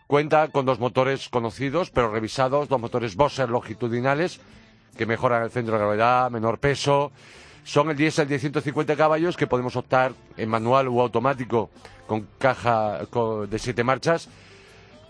cuenta 0.08 0.48
con 0.48 0.66
dos 0.66 0.80
motores 0.80 1.28
conocidos 1.28 1.90
pero 1.92 2.12
revisados, 2.12 2.70
dos 2.70 2.80
motores 2.80 3.16
Boxer 3.16 3.50
longitudinales 3.50 4.40
que 4.98 5.06
mejoran 5.06 5.44
el 5.44 5.52
centro 5.52 5.74
de 5.74 5.80
gravedad, 5.80 6.32
menor 6.32 6.60
peso. 6.60 7.12
Son 7.64 7.90
el 7.90 7.96
diésel 7.96 8.28
de 8.28 8.40
150 8.40 8.96
caballos 8.96 9.38
que 9.38 9.48
podemos 9.48 9.76
optar 9.76 10.14
en 10.38 10.50
manual 10.50 10.90
u 10.90 11.00
automático 11.00 11.70
con 12.08 12.28
caja 12.38 13.00
de 13.48 13.60
siete 13.60 13.84
marchas, 13.84 14.28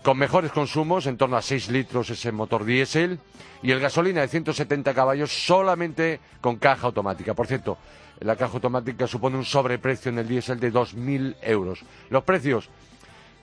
con 0.04 0.18
mejores 0.18 0.52
consumos, 0.52 1.06
en 1.06 1.16
torno 1.16 1.36
a 1.36 1.42
6 1.42 1.70
litros 1.70 2.10
ese 2.10 2.30
motor 2.30 2.64
diésel, 2.64 3.18
y 3.62 3.72
el 3.72 3.80
gasolina 3.80 4.20
de 4.20 4.28
170 4.28 4.94
caballos 4.94 5.32
solamente 5.46 6.20
con 6.40 6.56
caja 6.56 6.86
automática. 6.86 7.34
Por 7.34 7.46
cierto, 7.46 7.78
la 8.20 8.36
caja 8.36 8.54
automática 8.54 9.06
supone 9.06 9.36
un 9.36 9.44
sobreprecio 9.44 10.10
en 10.10 10.18
el 10.18 10.28
diésel 10.28 10.60
de 10.60 10.72
2.000 10.72 11.36
euros. 11.42 11.80
Los 12.10 12.22
precios 12.22 12.68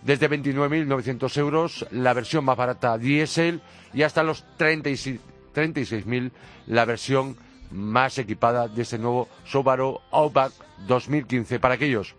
desde 0.04 0.30
29.900 0.30 1.38
euros, 1.38 1.86
la 1.92 2.14
versión 2.14 2.46
más 2.46 2.58
barata 2.58 2.98
diésel, 2.98 3.62
y 3.94 4.04
hasta 4.04 4.24
los 4.24 4.46
36.000 4.58 6.32
la 6.68 6.86
versión 6.86 7.36
más 7.72 8.18
equipada 8.18 8.68
de 8.68 8.82
este 8.82 8.98
nuevo 8.98 9.28
Subaru 9.46 10.00
Outback 10.12 10.54
2015. 10.88 11.60
Para 11.60 11.76
aquellos 11.76 12.16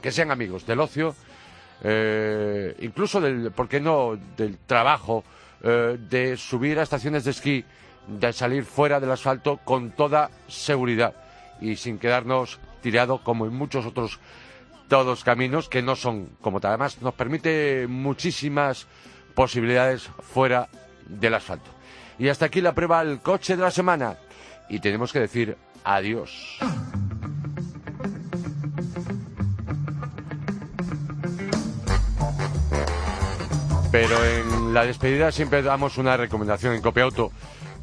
que 0.00 0.12
sean 0.12 0.30
amigos 0.30 0.66
del 0.66 0.80
ocio, 0.80 1.14
eh, 1.82 2.74
incluso 2.80 3.20
del, 3.20 3.50
¿por 3.52 3.68
qué 3.68 3.80
no?, 3.80 4.18
del 4.36 4.58
trabajo, 4.58 5.24
eh, 5.62 5.98
de 5.98 6.36
subir 6.36 6.78
a 6.78 6.82
estaciones 6.82 7.24
de 7.24 7.30
esquí, 7.30 7.64
de 8.06 8.32
salir 8.32 8.64
fuera 8.64 9.00
del 9.00 9.10
asfalto 9.10 9.58
con 9.64 9.90
toda 9.90 10.30
seguridad 10.48 11.14
y 11.60 11.76
sin 11.76 11.98
quedarnos 11.98 12.60
tirados 12.82 13.20
como 13.22 13.46
en 13.46 13.54
muchos 13.54 13.86
otros 13.86 14.20
todos 14.88 15.24
caminos 15.24 15.68
que 15.68 15.82
no 15.82 15.96
son 15.96 16.30
como 16.40 16.60
tal. 16.60 16.72
Además, 16.72 17.02
nos 17.02 17.14
permite 17.14 17.86
muchísimas 17.88 18.86
posibilidades 19.34 20.08
fuera 20.20 20.68
del 21.08 21.34
asfalto. 21.34 21.70
Y 22.18 22.28
hasta 22.28 22.46
aquí 22.46 22.60
la 22.60 22.74
prueba 22.74 23.04
del 23.04 23.20
coche 23.20 23.56
de 23.56 23.62
la 23.62 23.70
semana. 23.70 24.16
Y 24.68 24.80
tenemos 24.80 25.12
que 25.12 25.20
decir 25.20 25.56
adiós. 25.84 26.58
Pero 33.92 34.24
en 34.24 34.74
la 34.74 34.84
despedida 34.84 35.32
siempre 35.32 35.62
damos 35.62 35.96
una 35.96 36.16
recomendación 36.16 36.74
en 36.74 36.82
Copiauto 36.82 37.30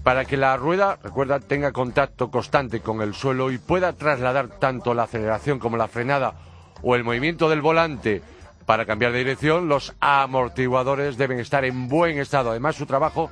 para 0.04 0.26
que 0.26 0.38
la 0.38 0.58
rueda, 0.58 1.00
recuerda, 1.02 1.40
tenga 1.40 1.72
contacto 1.72 2.30
constante 2.30 2.82
con 2.82 3.02
el 3.02 3.14
suelo 3.14 3.52
y 3.52 3.58
pueda 3.58 3.94
trasladar 3.94 4.60
tanto 4.60 4.94
la 4.94 5.04
aceleración 5.04 5.60
como 5.60 5.78
la 5.78 5.88
frenada 5.88 6.34
o 6.82 6.96
el 6.96 7.04
movimiento 7.06 7.50
del 7.50 7.62
volante 7.62 8.22
para 8.66 8.86
cambiar 8.86 9.12
de 9.12 9.20
dirección, 9.20 9.68
los 9.68 9.94
amortiguadores 10.00 11.18
deben 11.18 11.40
estar 11.40 11.66
en 11.66 11.88
buen 11.90 12.18
estado. 12.18 12.52
Además, 12.52 12.76
su 12.76 12.86
trabajo 12.86 13.30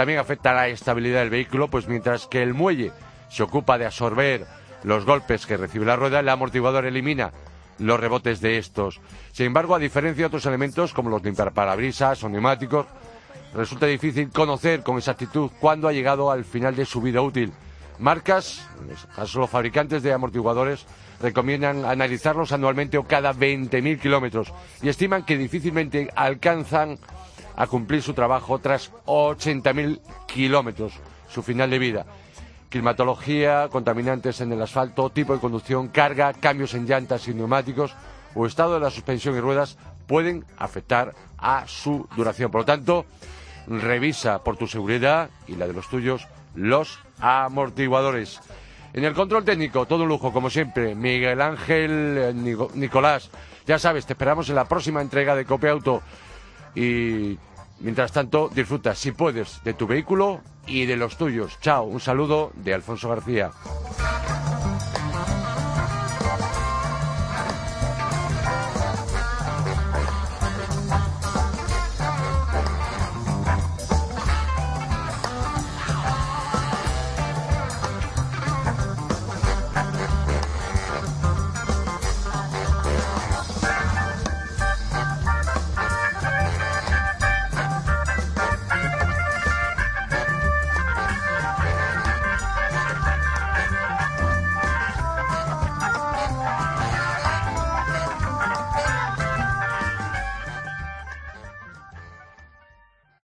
también 0.00 0.18
afecta 0.18 0.52
a 0.52 0.54
la 0.54 0.68
estabilidad 0.68 1.20
del 1.20 1.28
vehículo, 1.28 1.68
pues 1.68 1.86
mientras 1.86 2.26
que 2.26 2.42
el 2.42 2.54
muelle 2.54 2.90
se 3.28 3.42
ocupa 3.42 3.76
de 3.76 3.84
absorber 3.84 4.46
los 4.82 5.04
golpes 5.04 5.44
que 5.44 5.58
recibe 5.58 5.84
la 5.84 5.94
rueda, 5.94 6.20
el 6.20 6.28
amortiguador 6.30 6.86
elimina 6.86 7.32
los 7.78 8.00
rebotes 8.00 8.40
de 8.40 8.56
estos. 8.56 8.98
Sin 9.32 9.44
embargo, 9.44 9.74
a 9.74 9.78
diferencia 9.78 10.22
de 10.22 10.28
otros 10.28 10.46
elementos 10.46 10.94
como 10.94 11.10
los 11.10 11.22
limpiaparabrisas 11.22 12.24
o 12.24 12.30
neumáticos, 12.30 12.86
resulta 13.52 13.84
difícil 13.84 14.30
conocer 14.30 14.82
con 14.82 14.96
exactitud 14.96 15.50
cuándo 15.60 15.86
ha 15.86 15.92
llegado 15.92 16.30
al 16.30 16.46
final 16.46 16.74
de 16.74 16.86
su 16.86 17.02
vida 17.02 17.20
útil. 17.20 17.52
Marcas, 17.98 18.66
en 18.82 18.92
este 18.92 19.38
los 19.38 19.50
fabricantes 19.50 20.02
de 20.02 20.14
amortiguadores, 20.14 20.86
recomiendan 21.20 21.84
analizarlos 21.84 22.52
anualmente 22.52 22.96
o 22.96 23.04
cada 23.04 23.34
20.000 23.34 24.00
kilómetros 24.00 24.50
y 24.80 24.88
estiman 24.88 25.26
que 25.26 25.36
difícilmente 25.36 26.08
alcanzan 26.16 26.98
a 27.60 27.66
cumplir 27.66 28.00
su 28.00 28.14
trabajo 28.14 28.58
tras 28.58 28.90
80.000 29.04 30.00
kilómetros, 30.26 30.94
su 31.28 31.42
final 31.42 31.68
de 31.68 31.78
vida. 31.78 32.06
Climatología, 32.70 33.68
contaminantes 33.70 34.40
en 34.40 34.50
el 34.50 34.62
asfalto, 34.62 35.10
tipo 35.10 35.34
de 35.34 35.40
conducción, 35.40 35.88
carga, 35.88 36.32
cambios 36.32 36.72
en 36.72 36.86
llantas 36.86 37.28
y 37.28 37.34
neumáticos 37.34 37.94
o 38.34 38.46
estado 38.46 38.72
de 38.74 38.80
la 38.80 38.90
suspensión 38.90 39.36
y 39.36 39.40
ruedas 39.40 39.76
pueden 40.06 40.46
afectar 40.56 41.14
a 41.36 41.66
su 41.66 42.08
duración. 42.16 42.50
Por 42.50 42.62
lo 42.62 42.64
tanto, 42.64 43.04
revisa 43.66 44.42
por 44.42 44.56
tu 44.56 44.66
seguridad 44.66 45.28
y 45.46 45.56
la 45.56 45.66
de 45.66 45.74
los 45.74 45.86
tuyos 45.90 46.26
los 46.54 46.98
amortiguadores. 47.20 48.40
En 48.94 49.04
el 49.04 49.12
control 49.12 49.44
técnico, 49.44 49.84
todo 49.84 50.04
un 50.04 50.08
lujo, 50.08 50.32
como 50.32 50.48
siempre. 50.48 50.94
Miguel 50.94 51.42
Ángel 51.42 52.16
eh, 52.18 52.32
Nicolás. 52.72 53.28
Ya 53.66 53.78
sabes, 53.78 54.06
te 54.06 54.14
esperamos 54.14 54.48
en 54.48 54.54
la 54.54 54.64
próxima 54.64 55.02
entrega 55.02 55.36
de 55.36 55.44
Copia 55.44 55.72
Auto. 55.72 56.00
Y 56.74 57.36
mientras 57.80 58.12
tanto, 58.12 58.50
disfruta, 58.54 58.94
si 58.94 59.12
puedes, 59.12 59.62
de 59.64 59.74
tu 59.74 59.86
vehículo 59.86 60.40
y 60.66 60.86
de 60.86 60.96
los 60.96 61.16
tuyos. 61.16 61.58
Chao, 61.60 61.84
un 61.84 62.00
saludo 62.00 62.52
de 62.56 62.74
Alfonso 62.74 63.08
García. 63.08 63.50